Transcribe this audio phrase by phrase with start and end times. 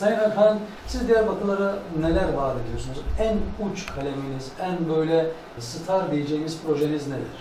[0.00, 2.98] Sayın Erkan, siz Diyarbakırlara neler vaat ediyorsunuz?
[3.18, 5.26] En uç kaleminiz, en böyle
[5.58, 7.40] star diyeceğimiz projeniz nedir?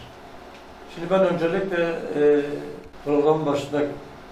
[0.96, 1.84] Şimdi ben öncelikle
[2.16, 2.42] e,
[3.06, 3.82] programın başında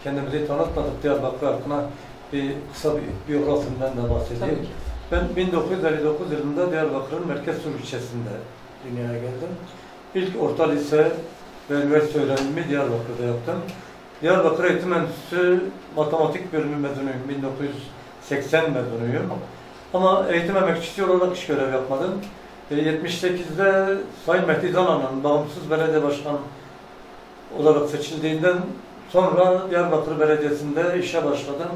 [0.04, 1.86] kendimizi tanıtmadık Diyarbakır hakkında
[2.34, 4.68] bir kısa bir biyografimden de bahsedeyim.
[5.12, 8.30] Ben 1959 yılında Diyarbakır'ın Merkez Sur ilçesinde
[8.90, 9.50] dünyaya geldim.
[10.16, 11.12] İlk orta lise
[11.70, 13.56] ve üniversite öğrenimimi Diyarbakır'da yaptım.
[14.22, 15.64] Diyarbakır Eğitim Enstitüsü
[15.96, 17.18] Matematik Bölümü mezunuyum.
[18.32, 19.34] 1980 mezunuyum.
[19.94, 22.22] Ama eğitim emekçisi olarak iş görev yapmadım.
[22.72, 26.38] E, 78'de Sayın Mehdi Zanan'ın bağımsız belediye başkan
[27.60, 28.58] olarak seçildiğinden
[29.10, 31.70] sonra Diyarbakır Belediyesi'nde işe başladım.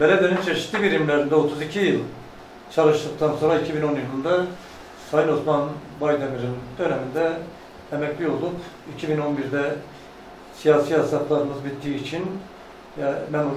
[0.00, 2.00] Belediyenin çeşitli birimlerinde 32 yıl
[2.74, 4.46] çalıştıktan sonra 2010 yılında
[5.10, 5.68] Sayın Osman
[6.00, 7.32] Baydemir'in döneminde
[7.92, 8.54] emekli olduk.
[9.00, 9.74] 2011'de
[10.56, 12.24] siyasi yasaklarımız bittiği için
[13.00, 13.52] ya, memur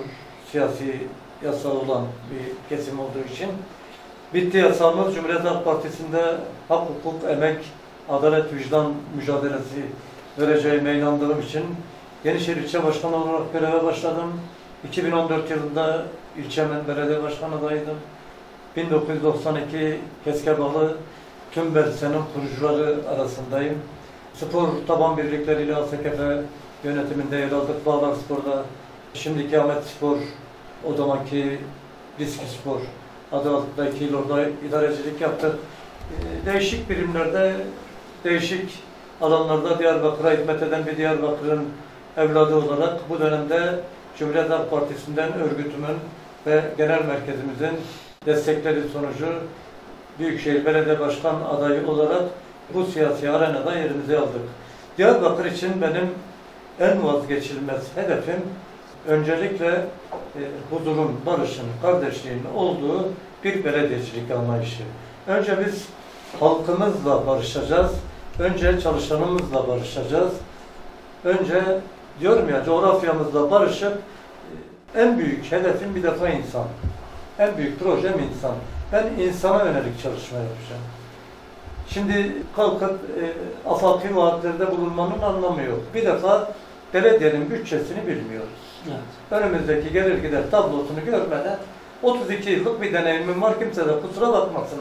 [0.51, 1.07] siyasi
[1.43, 3.49] yasağı olan bir kesim olduğu için
[4.33, 6.35] bitti yasağımız Cumhuriyet Halk Partisi'nde
[6.67, 7.57] hak, hukuk, emek,
[8.09, 9.85] adalet, vicdan mücadelesi
[10.39, 11.63] vereceğime inandığım için
[12.25, 14.41] Yenişehir İlçe Başkanı olarak göreve başladım.
[14.87, 16.05] 2014 yılında
[16.37, 17.95] ilçemin belediye başkanı adayıydım.
[18.75, 20.97] 1992 Keskebalı
[21.51, 23.75] tüm Bersen'in kurucuları arasındayım.
[24.33, 26.19] Spor taban birlikleriyle ASKF
[26.83, 27.85] yönetiminde yer aldık.
[27.85, 28.63] Bağlar Spor'da
[29.13, 30.17] şimdiki Ahmet Spor,
[30.89, 31.59] o zamanki
[32.19, 32.79] Riski Spor
[33.31, 35.55] adı altında iki yıl orada idarecilik yaptık.
[35.55, 37.53] Ee, Değişik birimlerde,
[38.23, 38.83] değişik
[39.21, 41.65] alanlarda Diyarbakır'a hizmet eden bir Diyarbakır'ın
[42.17, 43.79] evladı olarak bu dönemde
[44.17, 45.97] Cumhuriyet Halk Partisi'nden örgütümün
[46.47, 47.79] ve genel merkezimizin
[48.25, 49.27] destekleri sonucu
[50.19, 52.23] Büyükşehir Belediye Başkan adayı olarak
[52.73, 54.41] bu siyasi arenada yerimizi aldık.
[54.97, 56.09] Diyarbakır için benim
[56.79, 58.41] en vazgeçilmez hedefim
[59.07, 63.09] öncelikle e, huzurun, barışın, kardeşliğin olduğu
[63.43, 64.83] bir belediyecilik anlayışı.
[65.27, 65.85] Önce biz
[66.39, 67.91] halkımızla barışacağız.
[68.39, 70.33] Önce çalışanımızla barışacağız.
[71.23, 71.63] Önce
[72.19, 73.97] diyorum ya coğrafyamızla barışıp
[74.95, 76.65] e, en büyük hedefim bir defa insan.
[77.39, 78.55] En büyük projem insan.
[78.91, 80.81] Ben insana yönelik çalışma yapacağım.
[81.89, 83.23] Şimdi kalkıp e,
[83.69, 85.79] afaki vaatlerde bulunmanın anlamı yok.
[85.93, 86.51] Bir defa
[86.93, 88.64] belediyenin bütçesini bilmiyoruz.
[88.87, 89.43] Evet.
[89.43, 91.57] Önümüzdeki gelir gider tablosunu görmeden
[92.03, 94.79] 32 yıllık bir deneyimim var kimse de kusura bakmasın.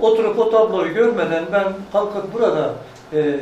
[0.00, 2.74] Oturup o tabloyu görmeden ben kalkıp burada
[3.12, 3.40] e,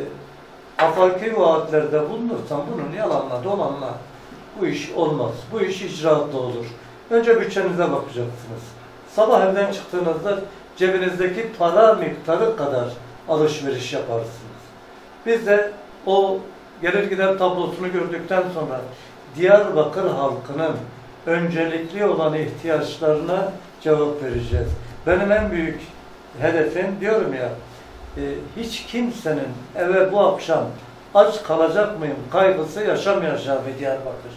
[0.78, 3.94] afaki vaatlerde bulunursam bunun yalanla dolanla
[4.60, 5.32] bu iş olmaz.
[5.53, 6.66] Bu iş icraatla olur.
[7.11, 8.62] Önce bütçenize bakacaksınız.
[9.15, 10.38] Sabah evden çıktığınızda
[10.76, 12.88] cebinizdeki para miktarı kadar
[13.28, 14.55] alışveriş yaparsınız.
[15.26, 15.72] Biz de
[16.06, 16.38] o
[16.82, 18.81] gelir gider tablosunu gördükten sonra
[19.37, 20.77] Diyarbakır halkının
[21.27, 24.69] öncelikli olan ihtiyaçlarına cevap vereceğiz.
[25.06, 25.81] Benim en büyük
[26.41, 27.49] hedefim diyorum ya,
[28.17, 28.23] e,
[28.56, 30.65] hiç kimsenin eve bu akşam
[31.15, 34.33] aç kalacak mıyım kaygısı yaşamayacağı bir Diyarbakır.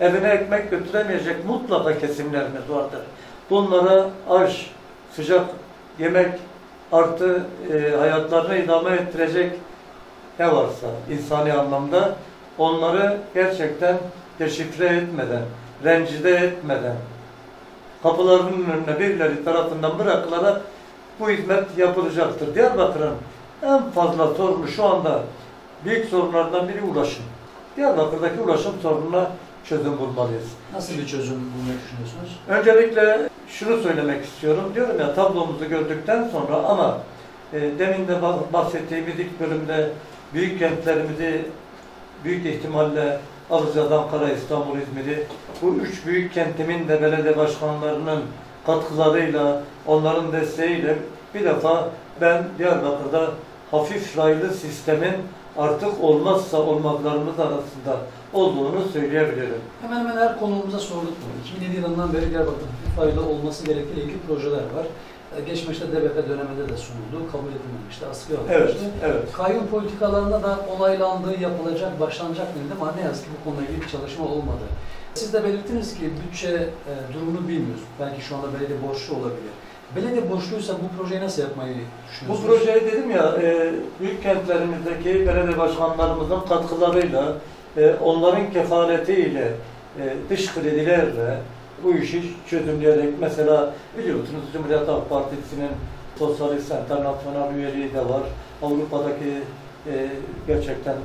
[0.00, 3.00] Evine ekmek götüremeyecek mutlaka kesimlerimiz vardır.
[3.50, 4.70] Bunlara aş,
[5.16, 5.44] sıcak
[5.98, 6.34] yemek
[6.92, 9.52] artı e, hayatlarını idame ettirecek
[10.38, 12.14] ne varsa insani anlamda
[12.58, 13.96] onları gerçekten
[14.40, 15.42] deşifre etmeden,
[15.84, 16.96] rencide etmeden,
[18.02, 20.60] kapılarının önüne birileri tarafından bırakılarak
[21.20, 22.54] bu hizmet yapılacaktır.
[22.54, 23.14] Diyarbakır'ın
[23.62, 25.20] en fazla sorunu şu anda
[25.84, 27.24] büyük sorunlardan biri ulaşım.
[27.76, 29.30] Diyarbakır'daki ulaşım sorununa
[29.64, 30.48] çözüm bulmalıyız.
[30.74, 32.38] Nasıl bir çözüm bulmayı düşünüyorsunuz?
[32.48, 34.72] Öncelikle şunu söylemek istiyorum.
[34.74, 36.98] Diyorum ya tablomuzu gördükten sonra ama
[37.52, 39.90] e, demin de bah- bahsettiğimiz ilk bölümde
[40.34, 41.44] büyük kentlerimizi
[42.24, 45.26] büyük ihtimalle alacağız Ankara, İstanbul, İzmir'i.
[45.62, 48.22] Bu üç büyük kentimin de belediye başkanlarının
[48.66, 50.96] katkılarıyla, onların desteğiyle
[51.34, 51.88] bir defa
[52.20, 53.30] ben Diyarbakır'da
[53.70, 55.14] hafif raylı sistemin
[55.58, 57.96] artık olmazsa olmazlarımız arasında
[58.32, 59.60] olduğunu söyleyebilirim.
[59.82, 61.60] Hemen hemen her konuğumuza sorduk bunu.
[61.62, 64.86] 2007 yılından beri Diyarbakır'ın hafif fayda olması gerektiğiyle ilgili projeler var.
[65.46, 68.84] Geçmişte DBP döneminde de sunuldu, kabul edilmemişti, askıya Evet, alınmıştı.
[69.04, 69.32] evet.
[69.32, 73.88] Kayyum politikalarında da onaylandığı, yapılacak, başlanacak denildi ama ne yazık ki bu konuyla ilgili bir
[73.88, 74.64] çalışma olmadı.
[75.14, 77.82] Siz de belirttiniz ki bütçe e, durumunu bilmiyoruz.
[78.00, 79.52] Belki şu anda belediye borçlu olabilir.
[79.96, 82.46] Belediye borçluysa bu projeyi nasıl yapmayı Bu düşünüyorsunuz?
[82.46, 87.34] projeyi dedim ya, e, büyük kentlerimizdeki belediye başkanlarımızın katkılarıyla,
[87.76, 89.52] e, onların kefaletiyle,
[90.00, 91.36] e, dış kredilerle
[91.84, 95.70] bu işi çözümleyerek mesela biliyorsunuz Cumhuriyet Halk Partisi'nin
[96.18, 98.22] Sosyalist Internasyonel üyeliği de var.
[98.62, 99.32] Avrupa'daki
[99.86, 100.08] e,
[100.46, 100.96] gerçekten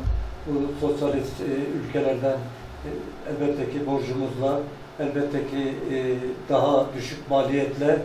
[0.48, 1.46] bu sosyalist e,
[1.88, 2.38] ülkelerden
[2.86, 2.90] e,
[3.30, 4.60] elbette ki borcumuzla
[5.00, 6.16] elbette ki e,
[6.50, 8.00] daha düşük maliyetle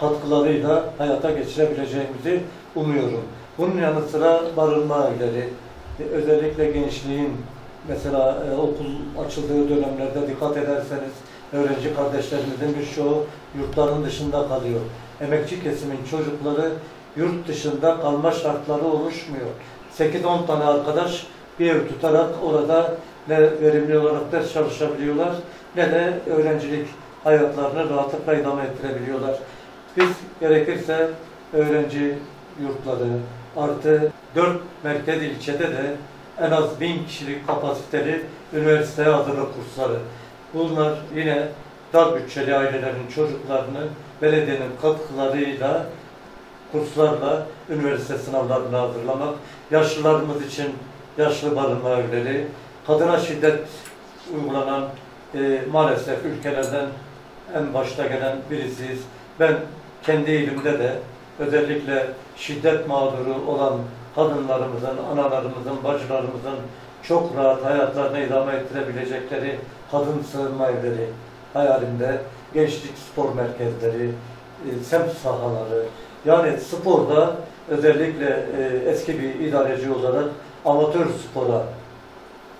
[0.00, 2.40] katkılarıyla hayata geçirebileceğimizi
[2.76, 3.24] umuyorum.
[3.58, 5.48] Bunun yanı sıra barınma evleri,
[6.00, 7.32] e, özellikle gençliğin
[7.88, 8.86] mesela e, okul
[9.26, 11.12] açıldığı dönemlerde dikkat ederseniz
[11.54, 13.26] öğrenci kardeşlerimizin birçoğu
[13.58, 14.80] yurtların dışında kalıyor.
[15.20, 16.72] Emekçi kesimin çocukları
[17.16, 19.46] yurt dışında kalma şartları oluşmuyor.
[19.98, 21.26] 8-10 tane arkadaş
[21.60, 22.94] bir ev tutarak orada
[23.28, 25.34] ne verimli olarak ders çalışabiliyorlar
[25.76, 26.88] ne de öğrencilik
[27.24, 29.38] hayatlarını rahatlıkla idame ettirebiliyorlar.
[29.96, 30.08] Biz
[30.40, 31.10] gerekirse
[31.52, 32.18] öğrenci
[32.60, 33.08] yurtları
[33.56, 35.96] artı 4 merkez ilçede de
[36.40, 38.22] en az 1000 kişilik kapasiteli
[38.52, 39.98] üniversiteye hazırlık kursları.
[40.54, 41.48] Bunlar yine
[41.92, 43.88] dar bütçeli ailelerin çocuklarını
[44.22, 45.86] belediyenin katkılarıyla
[46.72, 49.34] kurslarla üniversite sınavlarına hazırlamak,
[49.70, 50.66] yaşlılarımız için
[51.18, 52.46] yaşlı barınma evleri,
[52.86, 53.60] kadına şiddet
[54.34, 54.88] uygulanan
[55.34, 56.86] e, maalesef ülkelerden
[57.54, 59.00] en başta gelen birisiyiz.
[59.40, 59.56] Ben
[60.02, 60.98] kendi ilimde de
[61.38, 63.78] özellikle şiddet mağduru olan
[64.14, 66.56] kadınlarımızın, analarımızın, bacılarımızın
[67.02, 69.58] çok rahat hayatlarını idame ettirebilecekleri
[69.90, 71.08] kadın sığınma evleri
[71.52, 72.20] hayalimde,
[72.54, 74.10] gençlik spor merkezleri,
[74.70, 75.84] e, semt sahaları,
[76.24, 77.36] yani sporda
[77.68, 80.24] özellikle e, eski bir idareci olarak
[80.64, 81.64] amatör spora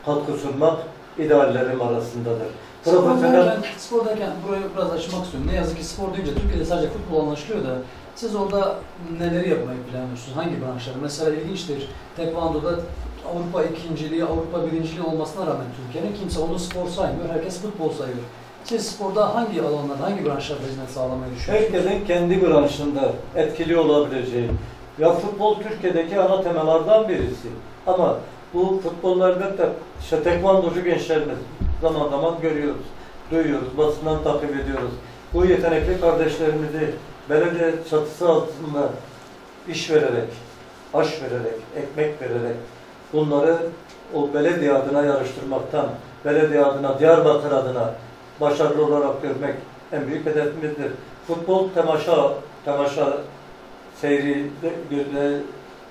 [0.07, 0.79] katkı sunmak
[1.19, 2.49] ideallerim arasındadır.
[2.85, 5.51] Profesyonel derken, spor derken burayı biraz açmak istiyorum.
[5.51, 7.77] Ne yazık ki spor deyince Türkiye'de sadece futbol anlaşılıyor da
[8.15, 8.77] siz orada
[9.21, 10.37] neleri yapmayı planlıyorsunuz?
[10.37, 10.97] Hangi branşları?
[11.03, 11.89] Mesela ilginçtir.
[12.17, 12.71] Tekvando'da
[13.33, 17.29] Avrupa ikinciliği, Avrupa birinciliği olmasına rağmen Türkiye'nin kimse onu spor saymıyor.
[17.29, 18.19] Herkes futbol sayıyor.
[18.65, 21.75] Siz sporda hangi alanlarda, hangi branşlarda hizmet sağlamayı düşünüyorsunuz?
[21.75, 24.51] herkesin kendi branşında etkili olabileceği.
[24.99, 27.49] Ya futbol Türkiye'deki ana temalardan birisi.
[27.87, 28.19] Ama
[28.55, 29.69] bu futbolda elbette
[30.01, 31.39] işte tekvandocu gençlerimiz
[31.83, 32.87] zaman zaman görüyoruz,
[33.31, 34.93] duyuyoruz, basından takip ediyoruz.
[35.35, 36.95] Bu yetenekli kardeşlerimizi
[37.31, 38.89] belediye çatısı altında
[39.69, 40.29] iş vererek,
[40.95, 42.57] aş vererek, ekmek vererek
[43.15, 43.57] bunları
[44.15, 45.87] o belediye adına yarıştırmaktan,
[46.25, 47.95] belediye adına, Diyarbakır adına
[48.41, 49.55] başarılı olarak görmek
[49.93, 50.93] en büyük hedefimizdir.
[51.27, 52.33] Futbol temaşa,
[52.65, 53.19] temaşa
[54.01, 55.41] seyri de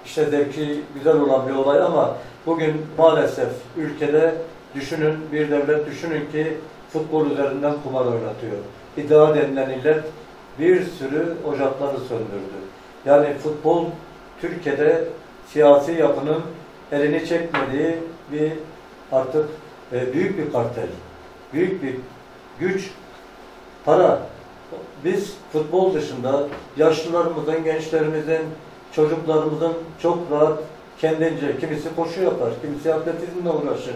[0.05, 2.15] işte zevki güzel olan bir olay ama
[2.45, 4.35] bugün maalesef ülkede
[4.75, 6.57] düşünün bir devlet düşünün ki
[6.89, 8.57] futbol üzerinden kumar oynatıyor.
[8.97, 10.03] İddia denilen illet
[10.59, 12.59] bir sürü ocakları söndürdü.
[13.05, 13.85] Yani futbol
[14.41, 15.05] Türkiye'de
[15.47, 16.41] siyasi yapının
[16.91, 17.95] elini çekmediği
[18.31, 18.51] bir
[19.11, 19.49] artık
[19.93, 20.87] e, büyük bir kartel,
[21.53, 21.95] büyük bir
[22.59, 22.89] güç,
[23.85, 24.19] para.
[25.05, 26.47] Biz futbol dışında
[26.77, 28.41] yaşlılarımızın, gençlerimizin,
[28.95, 30.59] çocuklarımızın çok rahat
[30.99, 33.95] kendince, kimisi koşu yapar, kimisi atletizmle uğraşır.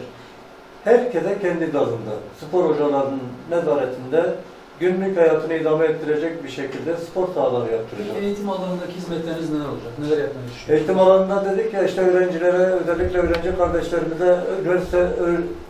[0.84, 2.12] Herkese kendi dalında,
[2.42, 4.34] spor hocalarının nezaretinde
[4.80, 8.18] günlük hayatını idame ettirecek bir şekilde spor sahaları yaptıracağız.
[8.22, 9.92] eğitim alanındaki hizmetleriniz neler olacak?
[10.00, 10.70] Neler yapmayı düşünüyorsunuz?
[10.70, 15.08] Eğitim alanında dedik ya işte öğrencilere, özellikle öğrenci kardeşlerimize üniversite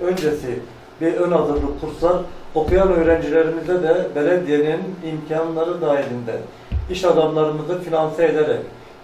[0.02, 0.60] öncesi
[1.02, 2.18] bir ön hazırlık kurslar
[2.56, 6.36] okuyan öğrencilerimize de belediyenin imkanları dahilinde
[6.92, 8.60] iş adamlarımızı finanse ederek,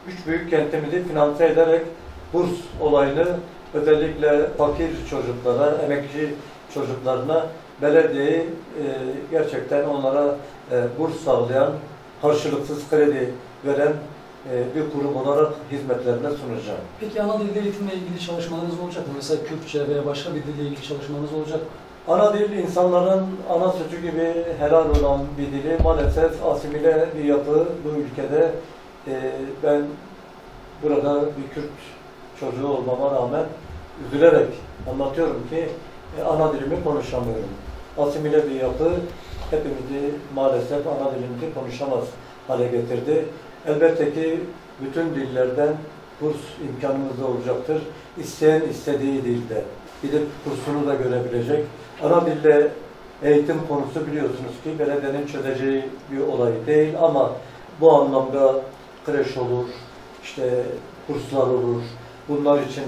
[0.07, 1.81] üç büyük kentimizi finanse ederek
[2.33, 2.49] burs
[2.81, 3.27] olayını
[3.73, 6.33] özellikle fakir çocuklara, emekçi
[6.73, 7.45] çocuklarına
[7.81, 8.83] belediyeyi e,
[9.31, 10.35] gerçekten onlara
[10.71, 11.71] e, burs sağlayan,
[12.21, 13.33] karşılıksız kredi
[13.65, 13.93] veren
[14.51, 16.79] e, bir kurum olarak hizmetlerine sunacağım.
[16.99, 19.13] Peki ana dilde eğitimle ilgili çalışmalarınız olacak mı?
[19.15, 21.67] Mesela Kürtçe veya başka bir dille ilgili çalışmalarınız olacak mı?
[22.07, 27.89] Ana dil insanların ana sütü gibi helal olan bir dili maalesef asimile bir yapı bu
[27.99, 28.51] ülkede.
[29.07, 29.31] E,
[29.63, 29.81] ben
[30.83, 31.71] burada bir Kürt
[32.39, 33.45] çocuğu olmama rağmen
[34.07, 34.47] üzülerek
[34.91, 35.69] anlatıyorum ki
[36.19, 37.49] e, ana dilimi konuşamıyorum.
[37.97, 38.91] Asimile bir yapı
[39.49, 42.03] hepimizi maalesef ana dilimizi konuşamaz
[42.47, 43.25] hale getirdi.
[43.67, 44.39] Elbette ki
[44.81, 45.75] bütün dillerden
[46.19, 46.35] kurs
[46.69, 47.81] imkanımız da olacaktır.
[48.17, 49.63] İsteyen istediği dilde
[50.01, 51.65] gidip kursunu da görebilecek.
[52.03, 52.71] Ana dille
[53.23, 57.31] eğitim konusu biliyorsunuz ki belediyenin çözeceği bir olay değil ama
[57.81, 58.55] bu anlamda
[59.05, 59.65] kreş olur,
[60.23, 60.63] işte
[61.07, 61.81] kurslar olur.
[62.29, 62.83] Bunlar için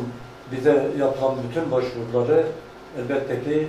[0.52, 2.46] bize yapılan bütün başvuruları
[3.00, 3.68] elbette ki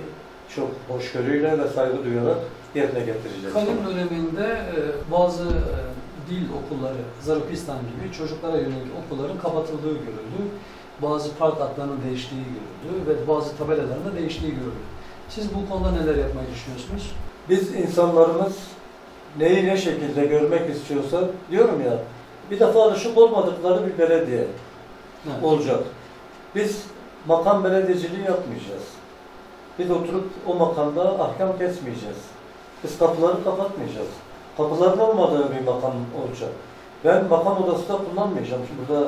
[0.55, 2.37] çok hoşgörüyle ve saygı duyarak
[2.75, 3.53] yerine getireceğiz.
[3.53, 10.41] Kalim döneminde e, bazı e, dil okulları, Zarupistan gibi çocuklara yönelik okulların kapatıldığı görüldü.
[11.01, 12.41] Bazı park adlarının değiştiği
[12.83, 14.83] görüldü ve bazı tabelaların da değiştiği görüldü.
[15.29, 17.11] Siz bu konuda neler yapmayı düşünüyorsunuz?
[17.49, 18.57] Biz insanlarımız
[19.39, 21.99] neyi ne şekilde görmek istiyorsa diyorum ya
[22.51, 24.47] bir defa alışık olmadıkları bir belediye
[25.27, 25.43] Evet.
[25.43, 25.83] olacak.
[26.55, 26.83] Biz
[27.27, 28.83] makam belediyeciliği yapmayacağız.
[29.79, 32.17] Biz oturup o makamda ahkam kesmeyeceğiz.
[32.83, 34.07] Biz kapıları kapatmayacağız.
[34.57, 36.49] Kapıların olmadığı bir makam olacak.
[37.05, 38.61] Ben makam odası da kullanmayacağım.
[38.67, 39.07] Şimdi burada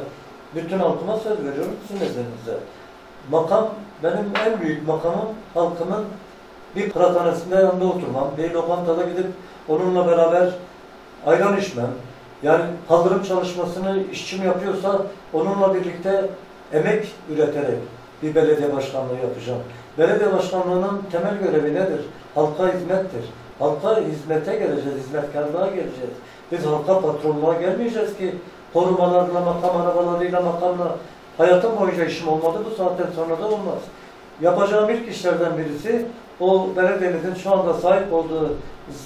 [0.56, 2.58] bütün halkıma söz veriyorum sizin nezdinizde.
[3.32, 3.70] Makam,
[4.04, 6.06] benim en büyük makamım halkımın
[6.76, 9.28] bir kıraathanesinde yanında oturmam, bir lokantada gidip
[9.68, 10.50] onunla beraber
[11.26, 11.90] ayran içmem.
[12.44, 15.02] Yani kaldırım çalışmasını işçim yapıyorsa
[15.34, 16.30] onunla birlikte
[16.74, 17.78] emek üreterek
[18.24, 19.60] bir belediye başkanlığı yapacağım.
[20.00, 22.02] Belediye başkanlığının temel görevi nedir?
[22.36, 23.24] Halka hizmettir.
[23.60, 26.16] Halka hizmete geleceğiz, hizmetkarlığa geleceğiz.
[26.52, 28.36] Biz halka patronluğa gelmeyeceğiz ki
[28.74, 30.96] korumalarla, makam arabalarıyla, makamla.
[31.38, 33.80] Hayatım boyunca işim olmadı, bu saatten sonra da olmaz.
[34.42, 36.06] Yapacağım ilk işlerden birisi
[36.40, 38.54] o belediyemizin şu anda sahip olduğu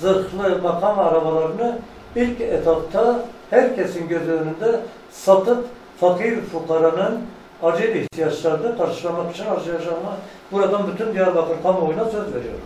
[0.01, 1.79] zırhlı makam arabalarını
[2.15, 3.19] ilk etapta
[3.49, 4.79] herkesin gözü önünde
[5.11, 5.65] satıp
[5.99, 7.21] fakir fukaranın
[7.63, 10.17] acil ihtiyaçlarını karşılamak için harcayacağıma
[10.51, 12.65] buradan bütün Diyarbakır kamuoyuna söz veriyorum.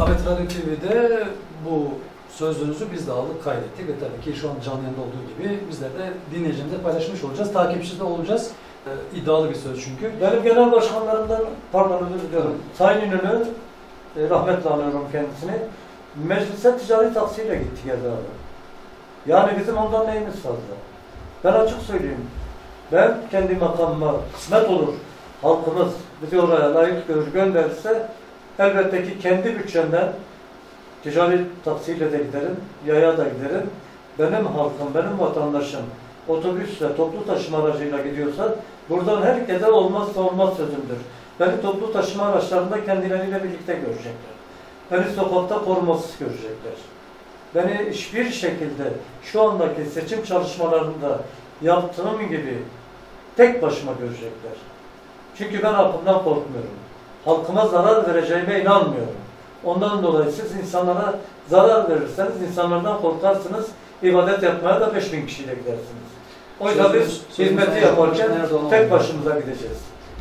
[0.00, 1.24] Ahmet Radyo TV'de
[1.70, 1.88] bu
[2.30, 5.90] sözünüzü biz de aldık, kaydettik ve tabii ki şu an canlı yayında olduğu gibi bizler
[5.90, 7.52] de dinleyicimizle paylaşmış olacağız.
[7.52, 8.50] Takipçisi de olacağız.
[8.86, 10.12] Ee, iddialı bir söz çünkü.
[10.20, 11.40] Benim genel başkanlarımdan,
[11.72, 13.44] pardon özür diliyorum, Sayın İnönü,
[14.16, 15.52] e, rahmetle anıyorum kendisini,
[16.28, 18.32] meclise ticari taksiyle gitti abi.
[19.26, 20.74] Yani bizim ondan neyimiz fazla?
[21.44, 22.26] Ben açık söyleyeyim,
[22.92, 24.94] ben kendi makamıma kısmet olur,
[25.42, 28.06] halkımız bizi oraya layık görür gönderirse,
[28.58, 30.12] elbette ki kendi bütçemden
[31.02, 32.56] ticari taksiyle de giderim,
[32.86, 33.70] yaya da giderim.
[34.18, 35.80] Benim halkım, benim vatandaşım
[36.28, 38.54] otobüsle, toplu taşıma aracıyla gidiyorsa
[38.90, 40.98] buradan herkese olmazsa olmaz sözümdür.
[41.40, 44.32] Beni toplu taşıma araçlarında kendileriyle birlikte görecekler.
[44.90, 46.72] Beni sokakta korumasız görecekler.
[47.54, 51.20] Beni hiçbir şekilde şu andaki seçim çalışmalarında
[51.62, 52.58] yaptığım gibi
[53.36, 54.52] tek başıma görecekler.
[55.38, 56.70] Çünkü ben halkımdan korkmuyorum.
[57.24, 59.16] Halkıma zarar vereceğime inanmıyorum.
[59.64, 61.14] Ondan dolayı siz insanlara
[61.48, 63.66] zarar verirseniz insanlardan korkarsınız.
[64.02, 66.12] ibadet yapmaya da 5000 kişiyle gidersiniz.
[66.60, 68.30] O yüzden biz hizmeti yaparken
[68.70, 69.78] tek başımıza gideceğiz.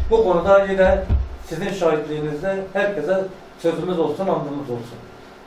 [0.10, 1.04] Bu konuda yine
[1.46, 3.24] sizin şahitliğinizde herkese
[3.60, 4.98] sözümüz olsun, andımız olsun.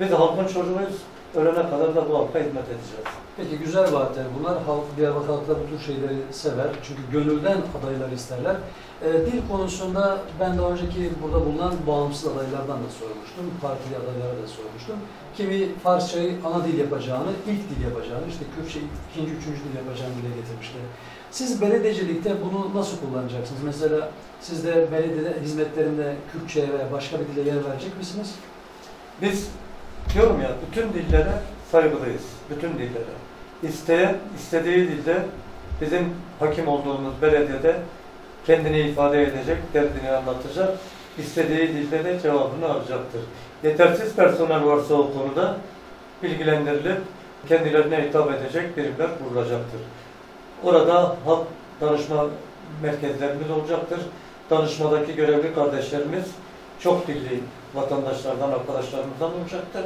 [0.01, 0.95] Biz halkın çocuğuyuz.
[1.37, 3.07] Ölene kadar da bu halka hizmet edeceğiz.
[3.37, 4.63] Peki güzel vaatler bunlar.
[4.63, 6.67] Halk, Diyarbakır halkı bu tür şeyleri sever.
[6.83, 8.57] Çünkü gönülden adaylar isterler.
[9.05, 13.45] Ee, dil konusunda ben daha önceki burada bulunan bağımsız adaylardan da sormuştum.
[13.63, 14.97] Partili adaylara da sormuştum.
[15.37, 20.35] Kimi Farsçayı ana dil yapacağını, ilk dil yapacağını, işte Kürtçe ikinci, üçüncü dil yapacağını dile
[20.41, 20.83] getirmişler.
[21.31, 23.63] Siz belediyecilikte bunu nasıl kullanacaksınız?
[23.65, 24.11] Mesela
[24.41, 28.35] siz de belediyede hizmetlerinde Kürtçe'ye veya başka bir dile yer verecek misiniz?
[29.23, 29.49] Biz
[30.15, 31.33] diyorum ya bütün dillere
[31.73, 32.23] saygılıyız.
[32.51, 33.15] Bütün dillere.
[33.63, 35.17] İsteyen istediği dilde
[35.81, 37.77] bizim hakim olduğumuz belediyede
[38.47, 40.79] kendini ifade edecek, derdini anlatacak.
[41.19, 43.21] istediği dilde de cevabını alacaktır.
[43.63, 45.57] Yetersiz personel varsa o konuda
[46.23, 46.99] bilgilendirilip
[47.49, 49.81] kendilerine hitap edecek birimler kurulacaktır.
[50.63, 51.47] Orada halk
[51.81, 52.27] danışma
[52.83, 54.01] merkezlerimiz olacaktır.
[54.51, 56.25] Danışmadaki görevli kardeşlerimiz
[56.81, 57.41] çok dilli
[57.75, 59.85] vatandaşlardan, arkadaşlarımızdan olacaktır.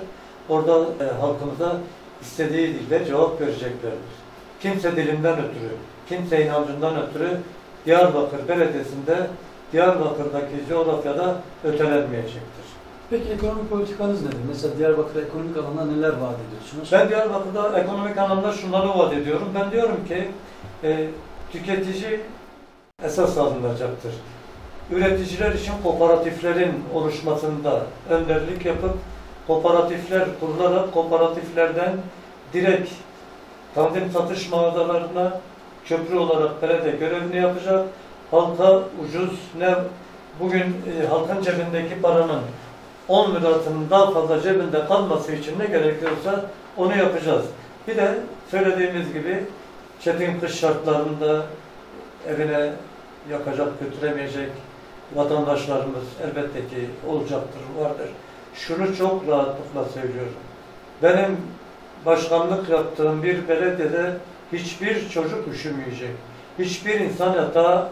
[0.48, 1.76] Orada e, halkımıza
[2.22, 4.18] istediği dilde cevap vereceklerdir.
[4.60, 5.70] Kimse dilinden ötürü,
[6.08, 7.40] kimse inancından ötürü
[7.86, 9.26] Diyarbakır Belediyesi'nde
[9.72, 12.68] Diyarbakır'daki coğrafyada ötelenmeyecektir.
[13.10, 14.36] Peki ekonomik politikanız nedir?
[14.48, 16.88] Mesela Diyarbakır ekonomik alanda neler vaat ediyorsunuz?
[16.92, 19.48] Ben Diyarbakır'da ekonomik anlamda şunları vaat ediyorum.
[19.54, 20.28] Ben diyorum ki
[20.84, 21.08] e,
[21.52, 22.20] tüketici
[23.04, 24.12] esas alınacaktır.
[24.90, 28.94] Üreticiler için kooperatiflerin oluşmasında önderlik yapıp
[29.46, 31.92] kooperatifler kurularak kooperatiflerden
[32.52, 32.90] direkt
[33.74, 35.40] tanzim satış mağazalarına
[35.84, 37.86] köprü olarak belediye görevini yapacak.
[38.30, 39.74] Halka ucuz ne
[40.40, 40.64] bugün
[41.02, 42.40] e, halkın cebindeki paranın
[43.08, 46.44] 10 lirasının daha fazla cebinde kalması için ne gerekiyorsa
[46.76, 47.46] onu yapacağız.
[47.88, 48.18] Bir de
[48.50, 49.44] söylediğimiz gibi
[50.00, 51.42] çetin kış şartlarında
[52.28, 52.72] evine
[53.30, 54.50] yakacak, götüremeyecek
[55.14, 58.08] vatandaşlarımız elbette ki olacaktır, vardır.
[58.54, 60.32] Şunu çok rahatlıkla söylüyorum.
[61.02, 61.36] Benim
[62.06, 64.12] başkanlık yaptığım bir belediyede
[64.52, 66.10] hiçbir çocuk üşümeyecek.
[66.58, 67.90] Hiçbir insan yatağa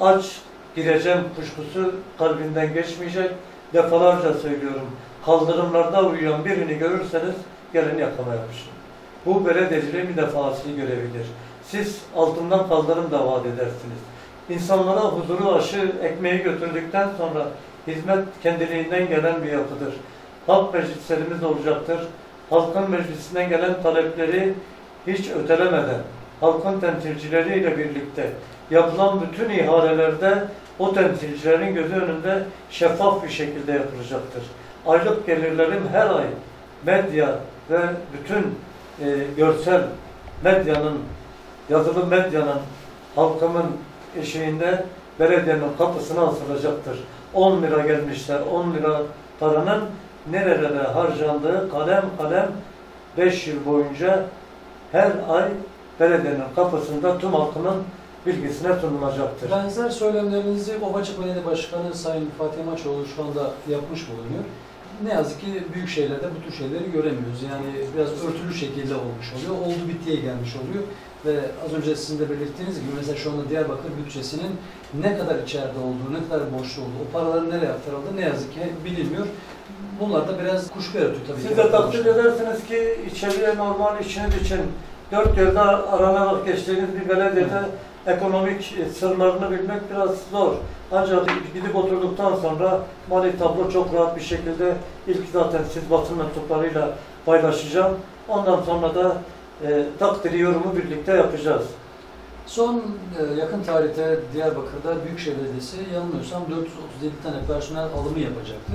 [0.00, 0.40] aç
[0.76, 3.30] gireceğim kuşkusu kalbinden geçmeyecek.
[3.74, 4.90] Defalarca söylüyorum.
[5.26, 7.34] Kaldırımlarda uyuyan birini görürseniz
[7.72, 8.72] gelin yakama yapışın.
[9.26, 11.26] Bu belediyeciliğin bir defa asli görevidir.
[11.66, 13.98] Siz altından kaldırım da vaat edersiniz.
[14.48, 17.46] İnsanlara huzuru aşı ekmeği götürdükten sonra
[17.86, 19.94] hizmet kendiliğinden gelen bir yapıdır.
[20.46, 22.00] Halk meclislerimiz olacaktır.
[22.50, 24.54] Halkın meclisinden gelen talepleri
[25.06, 26.00] hiç ötelemeden,
[26.40, 28.30] halkın temsilcileriyle birlikte
[28.70, 30.44] yapılan bütün ihalelerde
[30.78, 34.42] o temsilcilerin gözü önünde şeffaf bir şekilde yapılacaktır.
[34.86, 36.24] Aylık gelirlerim her ay
[36.86, 37.38] medya
[37.70, 37.80] ve
[38.12, 38.58] bütün
[39.06, 39.82] e, görsel
[40.44, 40.98] medyanın,
[41.68, 42.60] yazılı medyanın
[43.14, 43.66] halkımın
[44.20, 44.84] eşiğinde
[45.20, 47.04] belediyenin kapısına asılacaktır.
[47.34, 49.02] 10 lira gelmişler, 10 lira
[49.40, 49.82] paranın
[50.30, 52.52] nerelere harcandığı kalem kalem
[53.18, 54.24] 5 yıl boyunca
[54.92, 55.48] her ay
[56.00, 57.82] belediyenin kapısında tüm halkının
[58.26, 59.50] bilgisine sunulacaktır.
[59.50, 64.44] Benzer söylemlerinizi Ovacık Belediye Başkanı Sayın Fatih Maçoğlu şu anda yapmış bulunuyor.
[65.04, 67.42] Ne yazık ki büyük şehirlerde bu tür şeyleri göremiyoruz.
[67.50, 67.66] Yani
[67.96, 69.66] biraz örtülü şekilde olmuş oluyor.
[69.66, 70.84] Oldu bittiye gelmiş oluyor.
[71.26, 74.50] Ve az önce sizin de belirttiğiniz gibi mesela şu anda Diyarbakır bütçesinin
[75.00, 78.60] ne kadar içeride olduğu, ne kadar boşta olduğu, o paraların nereye aktarıldığı ne yazık ki
[78.84, 79.26] bilinmiyor.
[80.00, 81.56] Bunlar da biraz kuşku yaratıyor tabii Siz ki.
[81.56, 84.60] de takdir edersiniz ki içeriye normal işiniz için
[85.12, 87.62] dört yılda aranarak geçtiğiniz bir belediyede
[88.06, 90.52] ekonomik sırlarını bilmek biraz zor.
[90.92, 94.74] Ancak gidip oturduktan sonra mali tablo çok rahat bir şekilde
[95.06, 96.90] ilk zaten siz basın mensuplarıyla
[97.26, 97.94] paylaşacağım.
[98.28, 99.16] Ondan sonra da
[99.66, 101.66] e, takdiri yorumu birlikte yapacağız.
[102.46, 108.72] Son e, yakın tarihte Diyarbakır'da Büyükşehir Belediyesi yanılmıyorsam 437 tane personel alımı yapacaktı.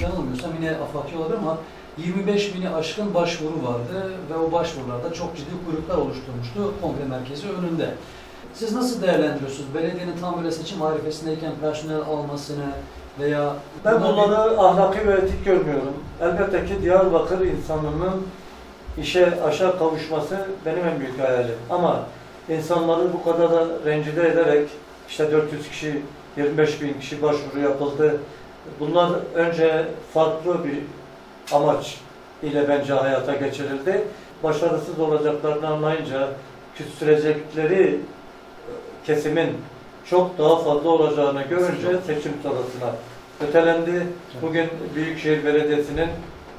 [0.00, 1.58] Yanılmıyorsam yine afaki olabilir ama
[1.98, 7.94] 25 bini aşkın başvuru vardı ve o başvurularda çok ciddi kuyruklar oluşturmuştu kongre merkezi önünde.
[8.54, 9.74] Siz nasıl değerlendiriyorsunuz?
[9.74, 12.64] Belediyenin tam böyle seçim arifesindeyken personel almasını
[13.20, 13.52] veya
[13.84, 15.94] Ben buna bir- bunları ahlaki ve etik görmüyorum.
[16.20, 18.26] Elbette ki Diyarbakır insanının
[18.98, 21.54] işe aşağı kavuşması benim en büyük hayalim.
[21.70, 22.06] Ama
[22.48, 24.68] insanları bu kadar da rencide ederek
[25.08, 26.02] işte 400 kişi,
[26.36, 28.20] 25 bin kişi başvuru yapıldı.
[28.80, 30.78] Bunlar önce farklı bir
[31.56, 31.98] amaç
[32.42, 34.04] ile bence hayata geçirildi.
[34.42, 36.28] Başarısız olacaklarını anlayınca
[36.76, 38.00] küstürecekleri
[39.06, 39.48] kesimin
[40.04, 42.94] çok daha fazla olacağını görünce seçim sonrasına
[43.48, 44.06] ötelendi.
[44.42, 46.08] Bugün Büyükşehir Belediyesi'nin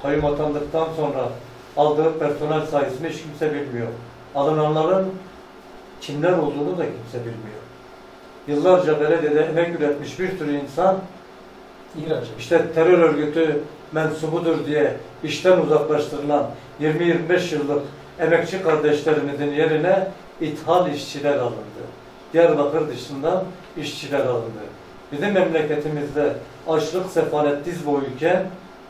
[0.01, 1.29] kayyum atandıktan sonra
[1.77, 3.87] aldığı personel sayısını hiç kimse bilmiyor.
[4.35, 5.13] Alınanların
[6.01, 7.63] kimler olduğunu da kimse bilmiyor.
[8.47, 10.97] Yıllarca belediyede emek üretmiş bir sürü insan
[11.97, 12.23] ihraç.
[12.39, 13.59] işte terör örgütü
[13.91, 16.49] mensubudur diye işten uzaklaştırılan
[16.81, 17.81] 20-25 yıllık
[18.19, 20.07] emekçi kardeşlerimizin yerine
[20.41, 21.83] ithal işçiler alındı.
[22.33, 23.43] Diyarbakır dışından
[23.77, 24.63] işçiler alındı.
[25.11, 26.33] Bizim memleketimizde
[26.67, 28.45] açlık, sefalet diz boyuyken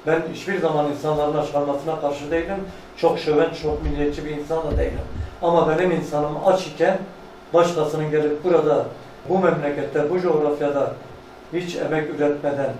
[0.08, 2.58] ben hiçbir zaman insanların aç kalmasına karşı değilim.
[2.98, 5.00] Çok şöven, çok milliyetçi bir insan da değilim.
[5.42, 6.98] Ama benim insanım aç iken
[7.54, 8.86] başkasının gelip burada
[9.30, 10.94] bu memlekette, bu coğrafyada
[11.54, 12.74] hiç emek üretmeden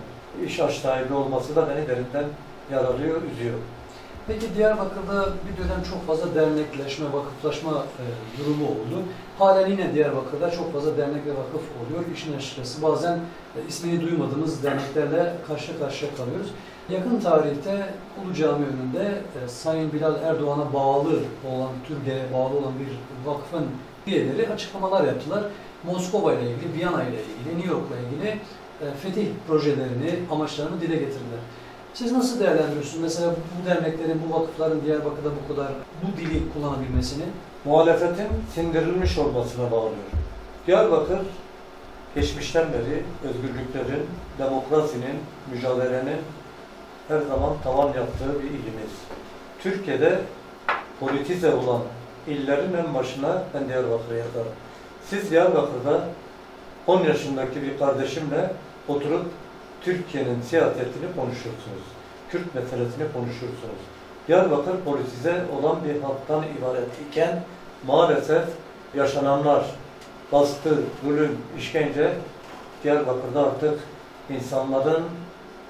[0.46, 2.26] iş aç sahibi olması da beni derinden
[2.72, 3.56] yaralıyor, üzüyor.
[4.28, 8.04] Peki Diyarbakır'da bir dönem çok fazla dernekleşme, vakıflaşma e,
[8.40, 9.04] durumu oldu.
[9.40, 12.04] Halen yine Diyarbakır'da çok fazla dernek ve vakıf oluyor.
[12.16, 16.48] İşin açıkçası bazen e, ismini duymadığımız derneklerle karşı karşıya kalıyoruz.
[16.90, 17.90] Yakın tarihte
[18.24, 21.20] Ulu Cami önünde e, Sayın Bilal Erdoğan'a bağlı
[21.50, 23.66] olan, Türkiye'ye bağlı olan bir vakfın
[24.08, 25.44] üyeleri açıklamalar yaptılar.
[25.84, 28.30] Moskova ile ilgili, Viyana ile ilgili, New York'la ilgili
[28.82, 31.40] e, fetih projelerini, amaçlarını dile getirdiler.
[31.94, 35.72] Siz nasıl değerlendiriyorsunuz mesela bu derneklerin, bu vakıfların Diyarbakır'da bu kadar
[36.04, 37.24] bu dili kullanabilmesini?
[37.66, 40.10] Muhalefetin sindirilmiş olmasına bağlıyor.
[40.68, 41.20] Diyarbakır
[42.16, 44.06] geçmişten beri özgürlüklerin,
[44.40, 45.20] demokrasinin,
[45.54, 46.18] mücadelenin
[47.08, 48.92] her zaman tavan yaptığı bir ilimiz.
[49.64, 50.20] Türkiye'de
[51.00, 51.82] politize olan
[52.28, 54.54] illerin en başına ben Diyarbakır'ı yazarım.
[55.10, 56.08] Siz Diyarbakır'da
[56.88, 58.54] 10 yaşındaki bir kardeşimle
[58.88, 59.26] oturup
[59.82, 61.84] Türkiye'nin siyasetini konuşursunuz.
[62.30, 63.82] Kürt meselesini konuşursunuz.
[64.28, 67.44] Diyarbakır politize olan bir halktan ibaret iken
[67.88, 68.44] maalesef
[68.96, 69.66] yaşananlar,
[70.32, 70.70] baskı,
[71.04, 72.14] zulüm, işkence
[72.84, 73.80] Diyarbakır'da artık
[74.30, 75.04] insanların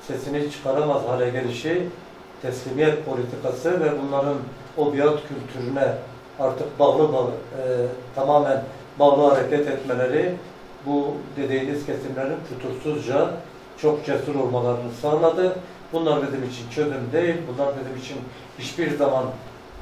[0.08, 1.88] sesini çıkaramaz hale gelişi,
[2.42, 4.38] teslimiyet politikası ve bunların
[4.78, 5.88] o biat kültürüne
[6.40, 7.62] artık bağlı bağlı, e,
[8.16, 8.64] tamamen
[9.00, 10.36] bağlı hareket etmeleri
[10.86, 13.30] bu dediğiniz kesimlerin fütursuzca
[13.78, 15.56] çok cesur olmalarını sağladı.
[15.94, 18.18] Bunlar bizim için çözüm değil, bunlar bizim için
[18.60, 19.26] hiçbir zaman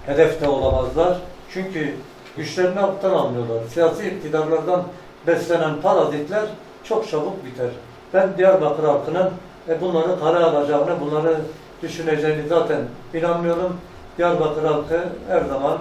[0.05, 1.17] hedefte olamazlar.
[1.53, 1.95] Çünkü
[2.37, 3.63] güçlerini alttan almıyorlar.
[3.73, 4.83] Siyasi iktidarlardan
[5.27, 6.45] beslenen parazitler
[6.83, 7.69] çok çabuk biter.
[8.13, 9.29] Ben Diyarbakır halkının
[9.69, 11.37] e, bunları kara alacağını, bunları
[11.83, 12.79] düşüneceğini zaten
[13.13, 13.77] inanmıyorum.
[14.17, 15.77] Diyarbakır halkı her zaman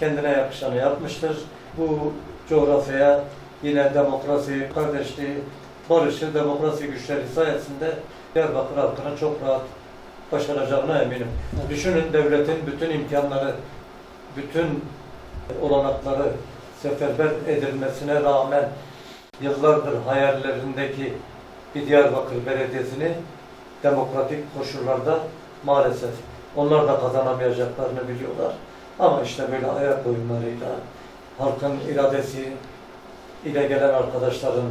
[0.00, 1.36] kendine yakışanı yapmıştır.
[1.78, 2.12] Bu
[2.48, 3.24] coğrafyaya
[3.62, 5.34] yine demokrasi, kardeşliği,
[5.90, 7.94] barışı, demokrasi güçleri sayesinde
[8.34, 9.62] Diyarbakır halkının çok rahat
[10.32, 11.28] başaracağına eminim.
[11.70, 13.54] Düşünün devletin bütün imkanları,
[14.36, 14.84] bütün
[15.62, 16.32] olanakları
[16.82, 18.68] seferber edilmesine rağmen
[19.40, 21.14] yıllardır hayallerindeki
[21.74, 23.12] bir Diyarbakır Belediyesi'ni
[23.82, 25.18] demokratik koşullarda
[25.64, 26.10] maalesef
[26.56, 28.52] Onlar da kazanamayacaklarını biliyorlar.
[28.98, 30.68] Ama işte böyle ayak oyunlarıyla,
[31.38, 32.52] halkın iradesi
[33.44, 34.70] ile gelen arkadaşların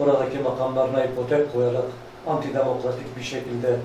[0.00, 1.84] oradaki makamlarına ipotek koyarak
[2.26, 3.76] antidemokratik bir şekilde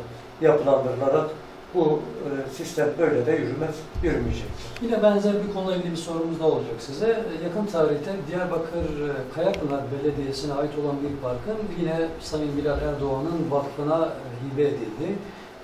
[0.42, 1.30] yapılandırılarak
[1.76, 4.66] bu e, sistem böyle de yürümez, yürümeyecektir.
[4.82, 7.24] Yine benzer bir konuyla ilgili bir sorumuz da olacak size.
[7.44, 14.06] Yakın tarihte Diyarbakır e, Kayapınar Belediyesi'ne ait olan bir parkın yine Sayın Bilal Erdoğan'ın vakfına
[14.06, 15.16] e, hibe edildi.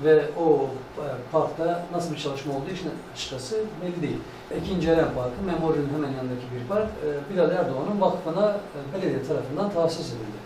[0.04, 4.18] Ve o e, parkta nasıl bir çalışma olduğu için açıkçası belli değil.
[4.64, 9.72] İkinci Eren Parkı, Memorial'in hemen yanındaki bir park, e, Bilal Erdoğan'ın vakfına e, belediye tarafından
[9.72, 10.40] tahsis edildi.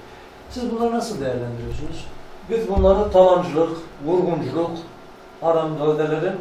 [0.50, 2.08] Siz bunları nasıl değerlendiriyorsunuz?
[2.50, 4.72] Biz bunları talancılık, vurgunculuk,
[5.44, 6.36] haramzadelerin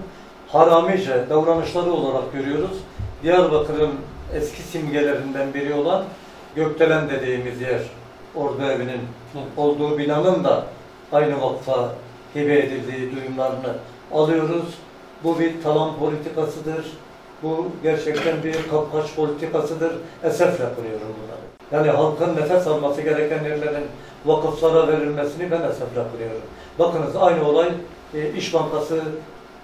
[0.48, 2.78] haramice davranışları olarak görüyoruz.
[3.22, 3.92] Diyarbakır'ın
[4.34, 6.04] eski simgelerinden biri olan
[6.56, 7.80] Gökdelen dediğimiz yer,
[8.34, 9.00] Ordu Evi'nin
[9.56, 10.64] olduğu binanın da
[11.12, 11.88] aynı vakfa
[12.36, 13.74] hibe edildiği duyumlarını
[14.12, 14.74] alıyoruz.
[15.24, 16.86] Bu bir talan politikasıdır.
[17.42, 19.92] Bu gerçekten bir kapkaç politikasıdır.
[20.24, 21.42] Esefle kınıyorum bunları.
[21.72, 23.86] Yani halkın nefes alması gereken yerlerin
[24.26, 26.42] vakıflara verilmesini ben esefle kınıyorum.
[26.78, 27.68] Bakınız aynı olay
[28.14, 29.02] e, İş Bankası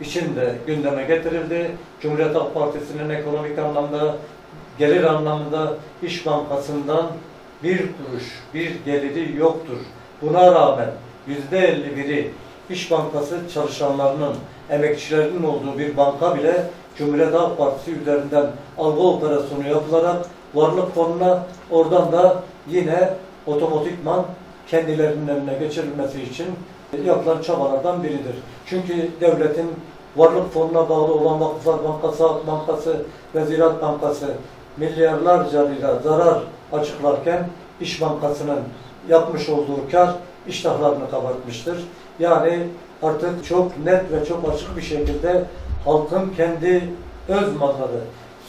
[0.01, 1.71] için de gündeme getirildi.
[2.01, 4.17] Cumhuriyet Halk Partisi'nin ekonomik anlamda,
[4.79, 7.07] gelir anlamında İş Bankası'ndan
[7.63, 9.79] bir kuruş, bir geliri yoktur.
[10.23, 10.91] Buna rağmen
[11.27, 12.31] yüzde elli biri
[12.71, 14.35] İş Bankası çalışanlarının,
[14.71, 16.67] emekçilerinin olduğu bir banka bile
[16.99, 18.47] Cumhuriyet Halk Partisi üzerinden
[18.79, 23.11] algı operasyonu yapılarak varlık fonuna oradan da yine
[23.47, 24.27] otomatikman
[24.67, 26.47] kendilerinin eline geçirilmesi için
[27.05, 28.35] yapılan çabalardan biridir.
[28.66, 29.70] Çünkü devletin
[30.16, 33.03] varlık fonuna bağlı olan Vakıflar Bankası, Halk Bankası
[33.35, 34.35] ve Ziraat Bankası
[34.77, 37.48] milyarlarca lira zarar açıklarken
[37.81, 38.61] İş Bankası'nın
[39.09, 40.14] yapmış olduğu kar
[40.46, 41.85] iştahlarını kabartmıştır.
[42.18, 42.66] Yani
[43.03, 45.44] artık çok net ve çok açık bir şekilde
[45.85, 46.85] halkın kendi
[47.29, 48.01] öz malları,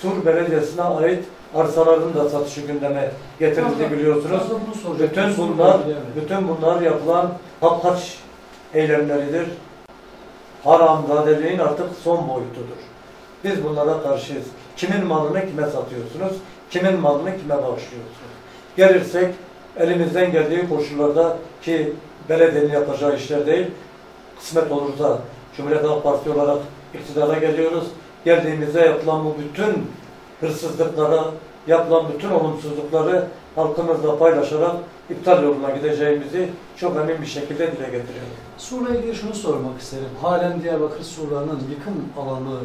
[0.01, 1.23] Sur Belediyesi'ne ait
[1.55, 4.41] arsaların da satışı gündeme getirildi biliyorsunuz.
[4.99, 5.77] Bütün bunlar,
[6.15, 7.29] bütün bunlar yapılan
[7.61, 8.17] kapkaç
[8.73, 9.47] eylemleridir.
[10.63, 12.79] Haramzadeliğin artık son boyutudur.
[13.43, 14.45] Biz bunlara karşıyız.
[14.77, 16.33] Kimin malını kime satıyorsunuz?
[16.69, 18.29] Kimin malını kime bağışlıyorsunuz?
[18.77, 19.35] Gelirsek
[19.77, 21.93] elimizden geldiği koşullarda ki
[22.29, 23.67] belediyenin yapacağı işler değil,
[24.39, 25.19] kısmet olursa
[25.57, 26.57] Cumhuriyet Halk Partisi olarak
[26.93, 27.83] iktidara geliyoruz.
[28.25, 29.91] Geldiğimizde yapılan bu bütün
[30.39, 31.25] hırsızlıklara,
[31.67, 34.75] yapılan bütün olumsuzlukları halkımızla paylaşarak
[35.09, 38.33] iptal yoluna gideceğimizi çok emin bir şekilde dile getiriyorum.
[38.57, 40.09] Sur'la ilgili şunu sormak isterim.
[40.21, 42.59] Halen Diyarbakır surlarının yıkım alanı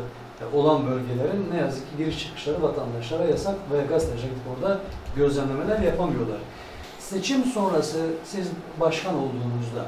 [0.54, 4.80] olan bölgelerin ne yazık ki giriş çıkışları vatandaşlara yasak ve gazeteciler gidip orada
[5.16, 6.38] gözlemlemeler yapamıyorlar.
[6.98, 8.48] Seçim sonrası siz
[8.80, 9.84] başkan olduğunuzda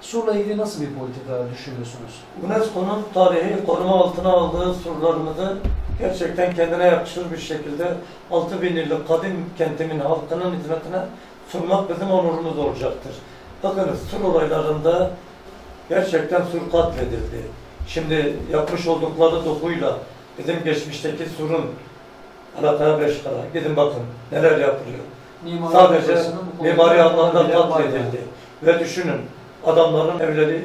[0.00, 2.24] Sur'la ilgili nasıl bir politika düşünüyorsunuz?
[2.46, 5.56] UNESCO'nun tarihi koruma altına aldığı surlarımızı
[5.98, 7.94] gerçekten kendine yakışır bir şekilde
[8.30, 10.98] 6000 yıllık kadim kentimin halkının hizmetine
[11.48, 13.12] sunmak bizim onurumuz olacaktır.
[13.62, 15.10] Bakınız sur olaylarında
[15.88, 17.42] gerçekten sur katledildi.
[17.86, 19.98] Şimdi yapmış oldukları dokuyla
[20.38, 21.70] bizim geçmişteki surun
[22.60, 24.02] Alataya Beşkara gidin bakın
[24.32, 24.98] neler yapılıyor.
[25.44, 26.22] Mimari Sadece
[26.62, 28.20] mimari anlamda katledildi.
[28.62, 29.20] Ve düşünün
[29.66, 30.64] adamların evleri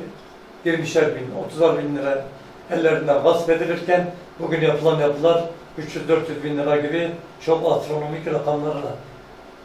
[0.65, 2.25] 20'şer bin, 30'ar bin lira
[2.71, 5.43] ellerinden gasp edilirken bugün yapılan yapılar
[5.79, 7.11] 300-400 bin lira gibi
[7.45, 8.95] çok astronomik rakamlarla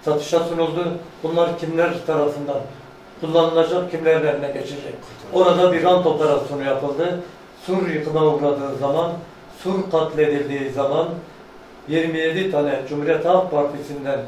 [0.05, 0.93] satışa sunuldu.
[1.23, 2.61] Bunlar kimler tarafından
[3.21, 4.95] kullanılacak, kimlerin eline geçecek?
[5.33, 7.21] Orada bir rant operasyonu yapıldı.
[7.67, 9.13] Sur yıkıma uğradığı zaman,
[9.63, 11.09] Sur katledildiği zaman
[11.89, 14.21] 27 tane Cumhuriyet Halk Partisi'nden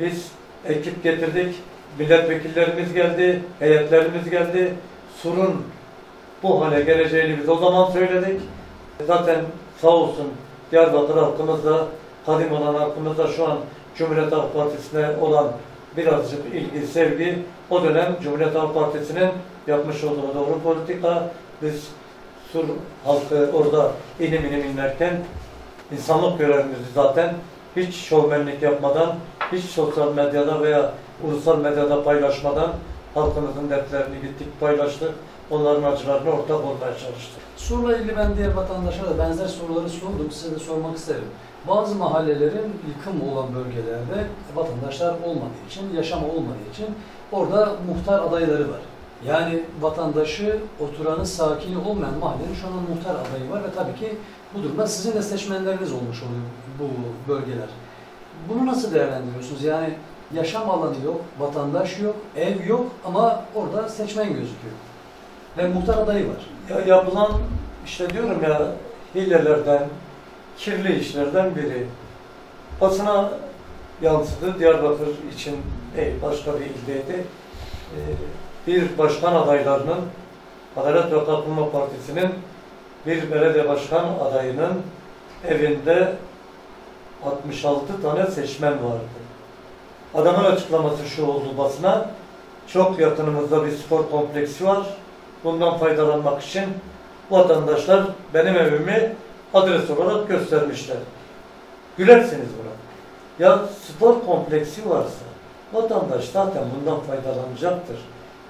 [0.00, 0.28] biz
[0.68, 1.54] ekip getirdik.
[1.98, 4.74] Milletvekillerimiz geldi, heyetlerimiz geldi.
[5.22, 5.62] Sur'un
[6.42, 8.40] bu hale geleceğini biz o zaman söyledik.
[9.06, 9.36] Zaten
[9.82, 10.26] sağ olsun
[10.72, 11.86] Diyarbakır halkımız da,
[12.26, 13.58] kadim olan halkımız da şu an
[13.96, 15.52] Cumhuriyet Halk Partisi'ne olan
[15.96, 17.38] birazcık ilgi, sevgi
[17.70, 19.28] o dönem Cumhuriyet Halk Partisi'nin
[19.66, 21.30] yapmış olduğu doğru politika.
[21.62, 21.88] Biz
[22.52, 22.64] Sur
[23.04, 25.20] halkı orada inim inim inlerken
[25.92, 27.34] insanlık görevimizi zaten
[27.76, 29.14] hiç şovmenlik yapmadan,
[29.52, 30.92] hiç sosyal medyada veya
[31.24, 32.72] ulusal medyada paylaşmadan
[33.14, 35.10] halkımızın dertlerini gittik paylaştık.
[35.52, 37.42] Onların acılarına ortak olmaya çalıştık.
[37.56, 40.30] Sur'la ilgili ben diğer vatandaşlara da benzer soruları sordum.
[40.30, 41.24] Size de sormak isterim.
[41.68, 46.86] Bazı mahallelerin yıkım olan bölgelerde vatandaşlar olmadığı için, yaşam olmadığı için
[47.32, 48.80] orada muhtar adayları var.
[49.26, 54.16] Yani vatandaşı, oturanı, sakini olmayan mahallenin şu an muhtar adayı var ve tabii ki
[54.54, 56.46] bu durumda sizin de seçmenleriniz olmuş oluyor
[56.78, 56.88] bu
[57.32, 57.68] bölgeler.
[58.48, 59.62] Bunu nasıl değerlendiriyorsunuz?
[59.62, 59.94] Yani
[60.34, 64.74] yaşam alanı yok, vatandaş yok, ev yok ama orada seçmen gözüküyor.
[65.58, 66.36] Ve muhtar adayı var.
[66.70, 67.32] Ya yapılan
[67.86, 68.62] işte diyorum ya
[69.14, 69.82] hilelerden,
[70.58, 71.86] kirli işlerden biri.
[72.80, 73.30] Basına
[74.02, 74.58] yansıdı.
[74.58, 75.56] Diyarbakır için
[75.96, 77.24] değil, başka bir ildeydi.
[77.96, 78.00] Ee,
[78.66, 80.00] Bir başkan adaylarının
[80.76, 82.30] Adalet ve Kalkınma Partisi'nin
[83.06, 84.82] bir belediye başkan adayının
[85.48, 86.12] evinde
[87.24, 89.04] 66 tane seçmen vardı.
[90.14, 92.10] Adamın açıklaması şu oldu basına.
[92.72, 94.86] Çok yakınımızda bir spor kompleksi var.
[95.44, 96.64] Bundan faydalanmak için
[97.30, 99.12] vatandaşlar benim evimi
[99.54, 100.96] adres olarak göstermişler.
[101.98, 102.72] Gülersiniz buna.
[103.48, 105.24] Ya spor kompleksi varsa
[105.72, 107.96] vatandaş zaten bundan faydalanacaktır.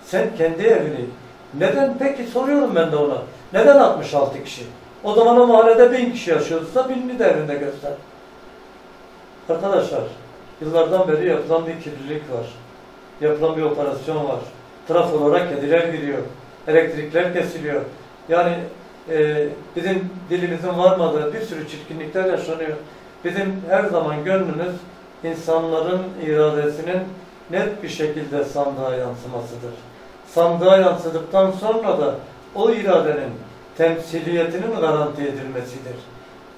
[0.04, 1.06] Sen kendi evini
[1.54, 3.18] neden peki soruyorum ben de ona.
[3.52, 4.62] Neden 66 kişi?
[5.04, 7.92] O zaman o mahallede bin kişi yaşıyorsa binini de evinde göster.
[9.48, 10.02] Arkadaşlar
[10.60, 12.46] yıllardan beri yapılan bir kirlilik var.
[13.20, 14.40] Yapılan bir operasyon var.
[14.88, 16.22] Trafo olarak kediler giriyor.
[16.68, 17.80] Elektrikler kesiliyor.
[18.28, 18.56] Yani
[19.10, 19.46] e,
[19.76, 22.76] bizim dilimizin varmadığı bir sürü çirkinlikler yaşanıyor.
[23.24, 24.74] Bizim her zaman gönlümüz
[25.24, 27.00] insanların iradesinin
[27.50, 29.72] net bir şekilde sandığa yansımasıdır.
[30.26, 32.14] Sandığa yansıdıktan sonra da
[32.54, 33.32] o iradenin
[33.76, 35.96] temsiliyetinin garanti edilmesidir.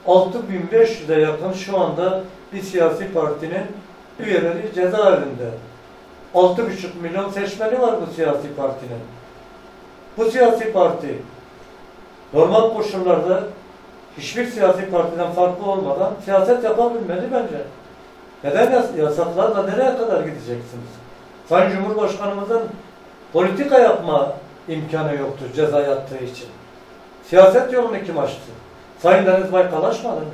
[0.07, 2.21] 6500'e yakın şu anda
[2.53, 3.65] bir siyasi partinin
[4.19, 5.51] üyeleri cezaevinde.
[6.35, 6.63] 6,5
[7.03, 9.01] milyon seçmeni var bu siyasi partinin.
[10.19, 11.19] Bu siyasi parti
[12.35, 13.41] normal koşullarda
[14.19, 17.63] hiçbir siyasi partiden farklı olmadan siyaset yapabilmeli bence.
[18.45, 20.91] Neden yas- yasaklarla nereye kadar gideceksiniz?
[21.49, 22.63] Sayın Cumhurbaşkanımızın
[23.33, 24.33] politika yapma
[24.69, 26.49] imkanı yoktur ceza yattığı için.
[27.29, 28.39] Siyaset yolunu kim açtı?
[29.03, 30.27] Sayın Deniz Baykal açmadı mı?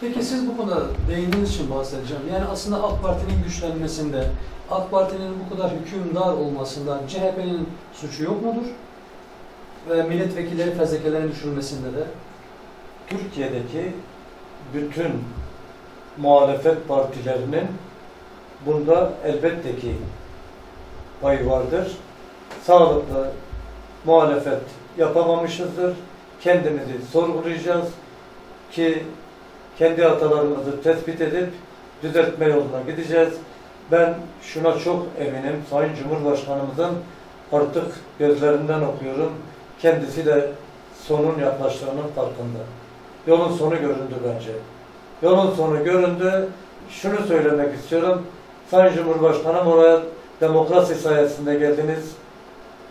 [0.00, 2.22] Peki siz bu konuda değindiğiniz için bahsedeceğim.
[2.32, 4.26] Yani aslında AK Parti'nin güçlenmesinde,
[4.70, 8.66] AK Parti'nin bu kadar hükümdar olmasında CHP'nin suçu yok mudur?
[9.90, 12.04] Ve milletvekilleri fezlekelerin düşürmesinde de.
[13.06, 13.92] Türkiye'deki
[14.74, 15.12] bütün
[16.16, 17.66] muhalefet partilerinin
[18.66, 19.94] bunda elbette ki
[21.20, 21.96] payı vardır.
[22.62, 23.30] Sağlıklı
[24.04, 24.62] muhalefet
[24.98, 25.96] yapamamışızdır.
[26.40, 27.88] Kendimizi sorgulayacağız
[28.72, 29.04] ki
[29.78, 31.48] kendi hatalarımızı tespit edip
[32.02, 33.32] düzeltme yoluna gideceğiz.
[33.92, 35.62] Ben şuna çok eminim.
[35.70, 36.92] Sayın Cumhurbaşkanımızın
[37.52, 37.84] artık
[38.18, 39.32] gözlerinden okuyorum.
[39.82, 40.50] Kendisi de
[41.02, 42.58] sonun yaklaştığının farkında.
[43.26, 44.50] Yolun sonu göründü bence.
[45.22, 46.48] Yolun sonu göründü.
[46.90, 48.22] Şunu söylemek istiyorum.
[48.70, 50.00] Sayın Cumhurbaşkanım oraya
[50.40, 52.12] demokrasi sayesinde geldiniz.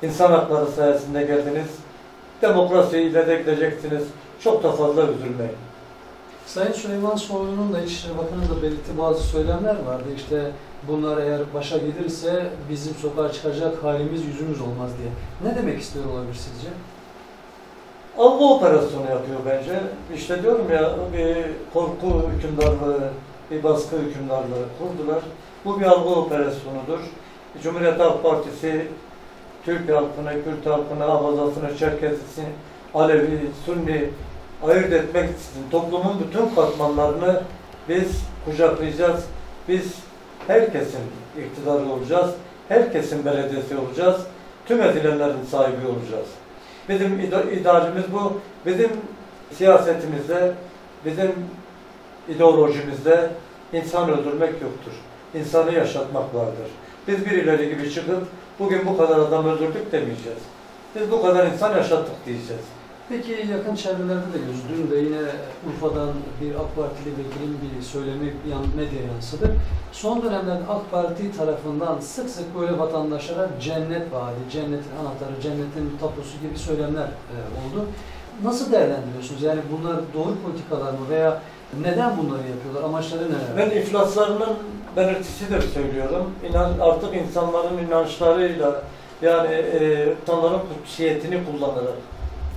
[0.01, 1.67] İnsan hakları sayesinde geldiniz.
[2.41, 4.03] Demokrasi ile de gideceksiniz.
[4.43, 5.55] Çok da fazla üzülmeyin.
[6.45, 10.03] Sayın Süleyman Soylu'nun da İçişleri Bakanı'nın da belirttiği bazı söylemler vardı.
[10.15, 10.51] İşte
[10.87, 15.09] bunlar eğer başa gelirse bizim sokağa çıkacak halimiz yüzümüz olmaz diye.
[15.43, 16.67] Ne demek istiyor olabilir sizce?
[18.17, 19.79] Algı operasyonu yapıyor bence.
[20.15, 21.37] İşte diyorum ya bir
[21.73, 23.09] korku hükümdarlığı,
[23.51, 25.23] bir baskı hükümdarlığı kurdular.
[25.65, 26.99] Bu bir algı operasyonudur.
[27.63, 28.87] Cumhuriyet Halk Partisi
[29.65, 32.45] Türk halkını, Kürt halkını, Abazasını, Çerkezisini,
[32.93, 34.09] Alevi, Sunni
[34.67, 37.41] ayırt etmek için toplumun bütün katmanlarını
[37.89, 39.25] biz kucaklayacağız.
[39.67, 39.93] Biz
[40.47, 41.01] herkesin
[41.39, 42.31] iktidarı olacağız.
[42.69, 44.21] Herkesin belediyesi olacağız.
[44.65, 46.27] Tüm edilenlerin sahibi olacağız.
[46.89, 47.19] Bizim
[47.59, 48.39] idealimiz bu.
[48.65, 48.89] Bizim
[49.51, 50.51] siyasetimizde,
[51.05, 51.31] bizim
[52.29, 53.29] ideolojimizde
[53.73, 54.91] insan öldürmek yoktur.
[55.33, 56.69] İnsanı yaşatmak vardır.
[57.07, 58.23] Biz birileri gibi çıkıp
[58.59, 60.39] bugün bu kadar adam öldürdük demeyeceğiz.
[60.95, 62.63] Biz bu kadar insan yaşattık diyeceğiz.
[63.09, 64.61] Peki yakın çevrelerde de gözü.
[64.69, 65.21] Dün de yine
[65.67, 66.09] Urfa'dan
[66.41, 69.55] bir AK Partili vekilin bir söylemi yan, medyaya yansıdı.
[69.91, 76.39] Son dönemlerde AK Parti tarafından sık sık böyle vatandaşlara cennet vaadi, cennetin anahtarı, cennetin tapusu
[76.41, 77.85] gibi söylemler e, oldu.
[78.43, 79.41] Nasıl değerlendiriyorsunuz?
[79.41, 81.41] Yani bunlar doğru politikalar mı veya
[81.81, 82.83] neden bunları yapıyorlar?
[82.83, 83.57] Amaçları neler?
[83.57, 84.53] Ben iflaslarının
[84.95, 86.31] belirtisidir söylüyorum.
[86.49, 88.83] İnan, artık insanların inançlarıyla
[89.21, 91.95] yani e, insanların kutsiyetini kullanarak,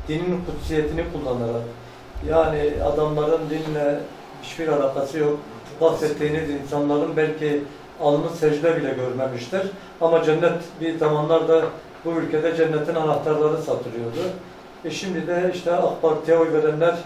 [0.09, 1.63] dinin kutsiyetini kullanarak
[2.29, 4.01] yani adamların dinle
[4.43, 5.39] hiçbir alakası yok.
[5.81, 7.63] Bahsettiğiniz insanların belki
[8.01, 9.63] alnı secde bile görmemiştir.
[10.01, 11.65] Ama cennet bir zamanlarda
[12.05, 14.19] bu ülkede cennetin anahtarları satılıyordu.
[14.85, 16.99] E şimdi de işte AK Parti'ye oy verenler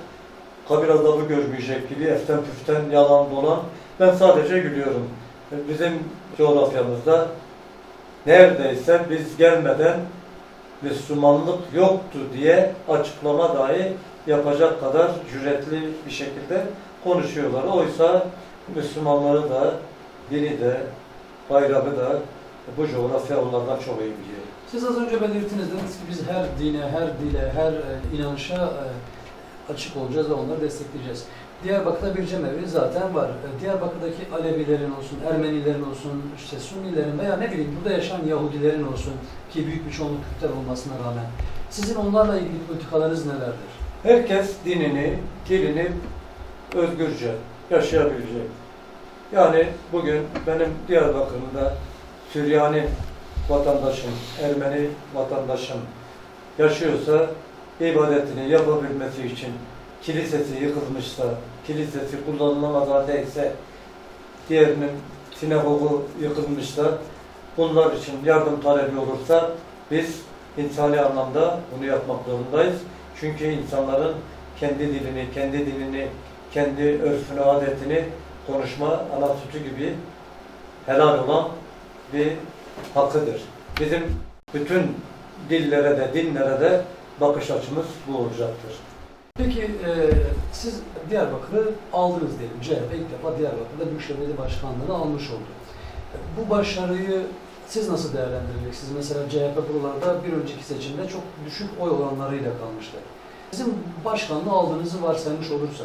[0.68, 3.60] kabir azabı görmeyecek gibi eften püften yalan dolan.
[4.00, 5.08] Ben sadece gülüyorum.
[5.68, 5.92] Bizim
[6.38, 7.26] coğrafyamızda
[8.26, 10.00] neredeyse biz gelmeden
[10.82, 13.92] Müslümanlık yoktu diye açıklama dahi
[14.26, 16.66] yapacak kadar cüretli bir şekilde
[17.04, 17.64] konuşuyorlar.
[17.64, 18.26] Oysa
[18.74, 19.74] Müslümanları da,
[20.30, 20.80] dini de,
[21.50, 22.18] bayrağı da
[22.76, 24.42] bu coğrafya onlardan çok iyi biliyor.
[24.70, 29.72] Siz az önce belirttiniz dediniz ki biz her dine, her dile, her e, inanışa e,
[29.72, 31.24] açık olacağız ve onları destekleyeceğiz.
[31.64, 33.28] Diyarbakır'da bir cemevi zaten var.
[33.28, 39.12] E, Diyarbakır'daki Alevilerin olsun, Ermenilerin olsun, işte Sunnilerin veya ne bileyim burada yaşayan Yahudilerin olsun
[39.52, 41.26] ki büyük bir çoğunluk Kürtler olmasına rağmen
[41.70, 43.72] sizin onlarla ilgili politikalarınız nelerdir?
[44.02, 45.88] Herkes dinini, dilini
[46.74, 47.34] özgürce
[47.70, 48.46] yaşayabilecek.
[49.32, 51.74] Yani bugün benim Diyarbakır'ımda
[52.32, 52.84] Süryani
[53.48, 54.10] vatandaşım,
[54.42, 55.78] Ermeni vatandaşım
[56.58, 57.26] yaşıyorsa
[57.80, 59.52] ibadetini yapabilmesi için
[60.02, 61.24] kilisesi yıkılmışsa,
[61.66, 63.52] kilisesi kullanılamaz haldeyse,
[64.48, 64.90] diğerinin
[65.34, 66.98] sinagogu yıkılmışsa,
[67.56, 69.50] bunlar için yardım talebi olursa
[69.90, 70.20] biz
[70.58, 72.76] insani anlamda bunu yapmak zorundayız.
[73.20, 74.14] Çünkü insanların
[74.60, 76.08] kendi dilini, kendi dinini,
[76.52, 78.04] kendi örfünü, adetini
[78.46, 79.94] konuşma ana sütü gibi
[80.86, 81.48] helal olan
[82.12, 82.32] bir
[82.94, 83.42] hakkıdır.
[83.80, 84.02] Bizim
[84.54, 84.96] bütün
[85.50, 86.80] dillere de, dinlere de
[87.20, 88.72] bakış açımız bu olacaktır.
[89.38, 89.90] Peki e,
[90.52, 92.60] siz Diyarbakır'ı aldınız diyelim.
[92.62, 95.50] CHP ilk defa Diyarbakır'da Büyükşehir Belediye Başkanlığı'nı almış oldu.
[96.14, 97.22] E, Bu başarıyı
[97.66, 98.92] siz nasıl değerlendireceksiniz?
[98.96, 102.96] Mesela CHP buralarda bir önceki seçimde çok düşük oy oranlarıyla kalmıştı.
[103.50, 105.84] Sizin başkanlığı aldığınızı varsaymış olursa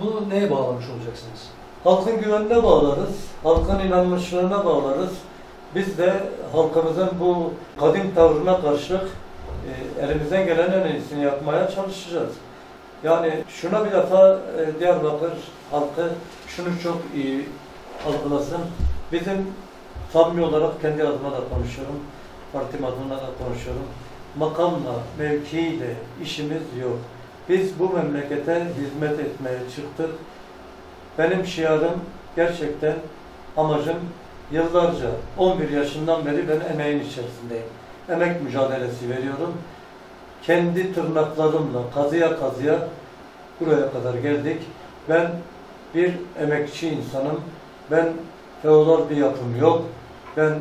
[0.00, 1.48] bunu neye bağlamış olacaksınız?
[1.84, 5.12] Halkın güvenine bağlarız, halkın inanmışlığına bağlarız.
[5.74, 6.20] Biz de
[6.52, 9.08] halkımızın bu kadim tavrına karşılık
[9.98, 12.32] e, elimizden gelen en iyisini yapmaya çalışacağız.
[13.04, 15.32] Yani şuna bir defa e, Diyarbakır
[15.70, 16.10] halkı
[16.48, 17.48] şunu çok iyi
[18.06, 18.60] algılasın.
[19.12, 19.46] Bizim
[20.12, 22.00] samimi olarak kendi adıma da konuşuyorum,
[22.52, 23.82] partim adına da konuşuyorum.
[24.38, 26.98] Makamla, mevkiyle işimiz yok.
[27.48, 30.10] Biz bu memlekete hizmet etmeye çıktık.
[31.18, 32.00] Benim şiarım
[32.36, 32.94] gerçekten
[33.56, 33.96] amacım
[34.52, 37.66] yıllarca 11 yaşından beri ben emeğin içerisindeyim.
[38.08, 39.54] Emek mücadelesi veriyorum.
[40.42, 42.78] Kendi tırnaklarımla kazıya kazıya
[43.60, 44.62] buraya kadar geldik.
[45.08, 45.30] Ben
[45.94, 47.40] bir emekçi insanım.
[47.90, 48.12] Ben
[48.62, 49.82] feodal bir yapım yok.
[50.36, 50.54] Ben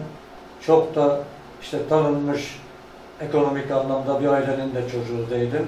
[0.61, 1.19] çok da
[1.61, 2.59] işte tanınmış
[3.21, 5.67] ekonomik anlamda bir ailenin de çocuğu değilim.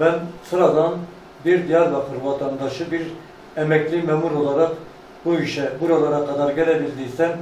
[0.00, 0.92] Ben sıradan
[1.44, 3.02] bir Diyarbakır vatandaşı, bir
[3.56, 4.70] emekli memur olarak
[5.24, 7.32] bu işe buralara kadar gelebildiysem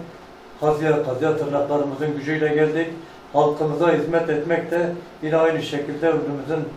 [0.61, 2.87] kazıya kazıya tırnaklarımızın gücüyle geldik.
[3.33, 6.69] Halkımıza hizmet etmek de yine aynı şekilde ömrümüzün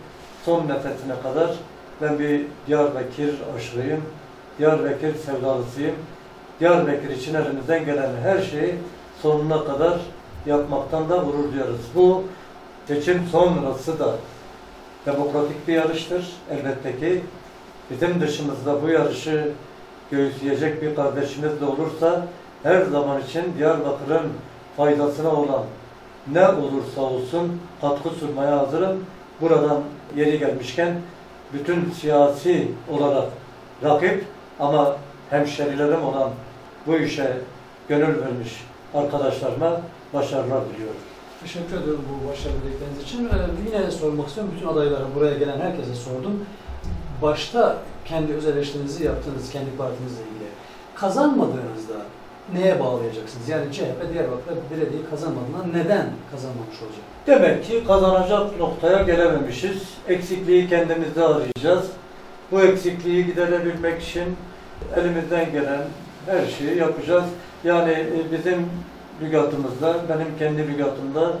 [0.44, 1.50] son nefesine kadar
[2.02, 4.02] ben bir Diyarbakır aşırıyım.
[4.58, 5.94] Diyarbakır sevdalısıyım.
[6.60, 8.74] Diyarbakır için elimizden gelen her şeyi
[9.22, 10.00] sonuna kadar
[10.46, 11.80] yapmaktan da gurur duyarız.
[11.94, 12.24] Bu
[12.88, 14.14] seçim sonrası da
[15.06, 17.22] demokratik bir yarıştır elbette ki.
[17.90, 19.48] Bizim dışımızda bu yarışı
[20.10, 22.26] göğüsleyecek bir kardeşimiz de olursa
[22.62, 24.32] her zaman için Diyarbakır'ın
[24.76, 25.64] faydasına olan
[26.32, 29.04] ne olursa olsun katkı sunmaya hazırım.
[29.40, 29.82] Buradan
[30.16, 30.94] yeri gelmişken
[31.52, 33.28] bütün siyasi olarak
[33.82, 34.24] rakip
[34.60, 34.96] ama
[35.30, 36.30] hemşerilerim olan
[36.86, 37.36] bu işe
[37.88, 39.80] gönül vermiş arkadaşlarıma
[40.14, 41.00] başarılar diliyorum.
[41.42, 43.24] Teşekkür ediyorum bu başarılı dilekleriniz için.
[43.24, 44.52] Ee, yine sormak istiyorum.
[44.56, 46.46] Bütün adaylara, buraya gelen herkese sordum.
[47.22, 50.48] Başta kendi öz eleştirinizi yaptığınız kendi partinizle ilgili.
[50.94, 51.94] Kazanmadığınızda
[52.52, 53.48] neye bağlayacaksınız?
[53.48, 57.04] Yani CHP Diyarbakır'da belediye kazanmadığında neden kazanmamış olacak?
[57.26, 59.82] Demek ki kazanacak noktaya gelememişiz.
[60.08, 61.90] Eksikliği kendimizde arayacağız.
[62.52, 64.36] Bu eksikliği giderebilmek için
[64.96, 65.82] elimizden gelen
[66.26, 67.24] her şeyi yapacağız.
[67.64, 68.66] Yani e, bizim
[69.22, 71.32] lügatımızda, benim kendi lügatımda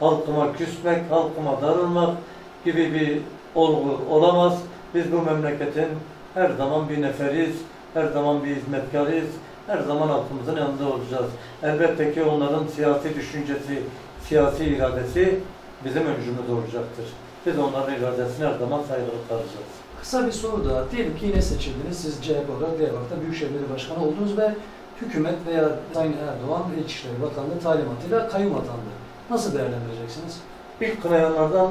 [0.00, 2.16] halkıma küsmek, halkıma darılmak
[2.64, 3.18] gibi bir
[3.54, 4.58] olgu olamaz.
[4.94, 5.88] Biz bu memleketin
[6.34, 7.56] her zaman bir neferiz,
[7.94, 9.28] her zaman bir hizmetkarıyız,
[9.68, 11.30] her zaman halkımızın yanında olacağız.
[11.62, 13.82] Elbette ki onların siyasi düşüncesi,
[14.28, 15.40] siyasi iradesi
[15.84, 17.04] bizim öncümüz olacaktır.
[17.46, 19.70] Biz onların iradesine her zaman saygılı kalacağız.
[20.00, 20.90] Kısa bir soru da.
[20.90, 21.98] Diyelim ki yine seçildiniz.
[21.98, 24.54] Siz CHP olarak Diyarbakır'da Büyükşehir Belediye Başkanı oldunuz ve
[25.02, 28.90] hükümet veya Sayın Erdoğan İçişleri Bakanlığı talimatıyla kayyum atandı.
[29.30, 30.40] Nasıl değerlendireceksiniz?
[30.80, 31.70] İlk kınayanlardan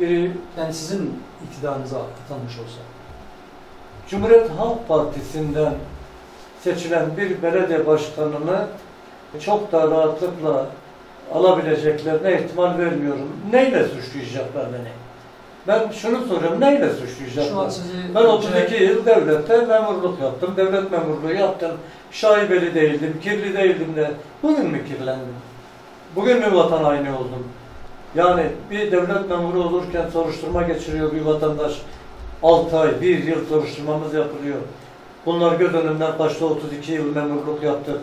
[0.00, 2.80] biri Yani sizin iktidarınıza atanmış olsa.
[4.08, 5.74] Cumhuriyet Halk Partisi'nden
[6.64, 8.66] seçilen bir belediye başkanını
[9.40, 10.66] çok da rahatlıkla
[11.34, 13.28] alabileceklerine ihtimal vermiyorum.
[13.52, 14.88] Neyle suçlayacaklar beni?
[15.68, 17.70] Ben şunu soruyorum, neyle suçlayacaklar?
[17.70, 21.70] sizi Ben 32 yıl devlette memurluk yaptım, devlet memurluğu yaptım.
[22.10, 24.10] Şaibeli değildim, kirli değildim de
[24.42, 25.34] bugün mü kirlendim?
[26.16, 27.48] Bugün mü vatan haini oldum?
[28.14, 31.72] Yani bir devlet memuru olurken soruşturma geçiriyor bir vatandaş.
[32.42, 34.58] 6 ay, 1 yıl soruşturmamız yapılıyor.
[35.26, 38.00] Bunlar göz önünden kaçtı 32 yıl memurluk yaptık.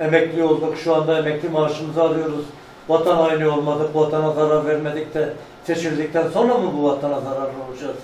[0.00, 2.44] Emekli olduk, şu anda emekli maaşımızı alıyoruz.
[2.88, 5.32] vatan haini olmadık, vatana zarar vermedik de
[5.64, 7.96] seçildikten sonra mı bu vatana zararlı olacağız?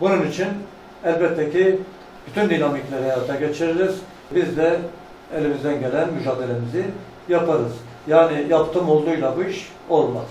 [0.00, 0.48] Bunun için
[1.04, 1.78] elbette ki
[2.26, 3.94] bütün dinamikleri hayata geçiririz.
[4.34, 4.78] Biz de
[5.36, 6.84] elimizden gelen mücadelemizi
[7.28, 7.72] yaparız.
[8.06, 10.26] Yani yaptım olduğuyla bu iş olmaz.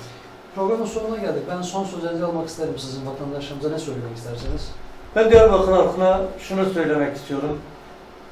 [0.56, 1.44] Programın sonuna geldik.
[1.50, 4.72] Ben son sözlerinizi almak isterim sizin vatandaşlarımıza ne söylemek isterseniz.
[5.16, 7.60] Ben Diyarbakır halkına şunu söylemek istiyorum.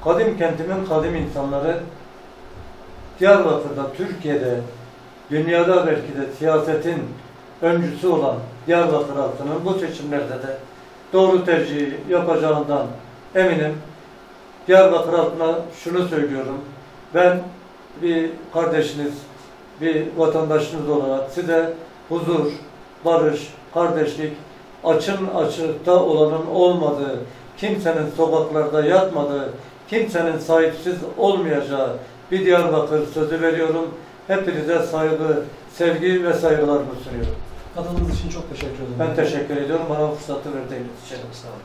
[0.04, 1.80] Kadim kentimin kadim insanları
[3.20, 4.60] Diyarbakır'da, Türkiye'de,
[5.30, 7.02] dünyada belki de siyasetin
[7.62, 10.56] öncüsü olan Diyarbakır halkının bu seçimlerde de
[11.12, 12.86] doğru tercihi yapacağından
[13.34, 13.74] eminim.
[14.68, 16.58] Diyarbakır halkına şunu söylüyorum.
[17.14, 17.40] Ben
[18.02, 19.14] bir kardeşiniz,
[19.80, 21.72] bir vatandaşınız olarak size
[22.08, 22.52] huzur,
[23.04, 24.32] barış, kardeşlik,
[24.84, 27.18] açın açıkta olanın olmadığı,
[27.56, 29.50] kimsenin sokaklarda yatmadığı,
[29.88, 31.96] kimsenin sahipsiz olmayacağı
[32.30, 33.88] bir Diyarbakır sözü veriyorum.
[34.26, 37.34] Hepinize saygı, sevgi ve saygılarımı sunuyorum.
[37.74, 38.94] Katıldığınız için çok teşekkür ederim.
[38.98, 41.16] Ben teşekkür ediyorum bana bu fırsatı verdiğiniz için.
[41.16, 41.62] Çok sağ olun.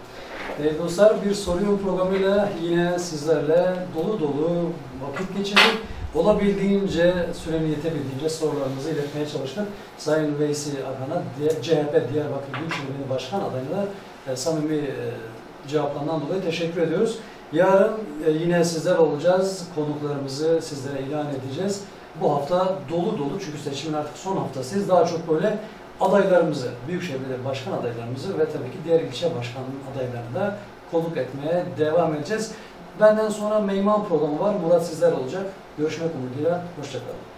[0.60, 4.70] Değerli dostlar bir soruyor programıyla yine sizlerle dolu dolu
[5.08, 5.78] vakit geçirdik.
[6.16, 9.68] Olabildiğince sürenin yetebildiğince sorularımızı iletmeye çalıştık.
[9.98, 11.22] Sayın Veysi Arhan'a
[11.62, 13.86] CHP Diyarbakır Büyükşehir Başkan adayına
[14.28, 14.94] e, samimi e,
[15.68, 17.18] cevaplarından dolayı teşekkür ediyoruz.
[17.54, 17.94] Yarın
[18.28, 19.68] e, yine sizler olacağız.
[19.76, 21.82] Konuklarımızı sizlere ilan edeceğiz.
[22.22, 24.90] Bu hafta dolu dolu çünkü seçimin artık son haftasıyız.
[24.90, 25.58] Daha çok böyle
[26.02, 29.64] adaylarımızı, Büyükşehir Belediye Başkan adaylarımızı ve tabii ki diğer ilçe başkan
[29.94, 30.58] adaylarını da
[30.92, 32.52] konuk etmeye devam edeceğiz.
[33.00, 34.56] Benden sonra Meyman programı var.
[34.64, 35.46] Murat sizler olacak.
[35.78, 36.64] Görüşmek umuduyla.
[36.80, 37.35] Hoşçakalın.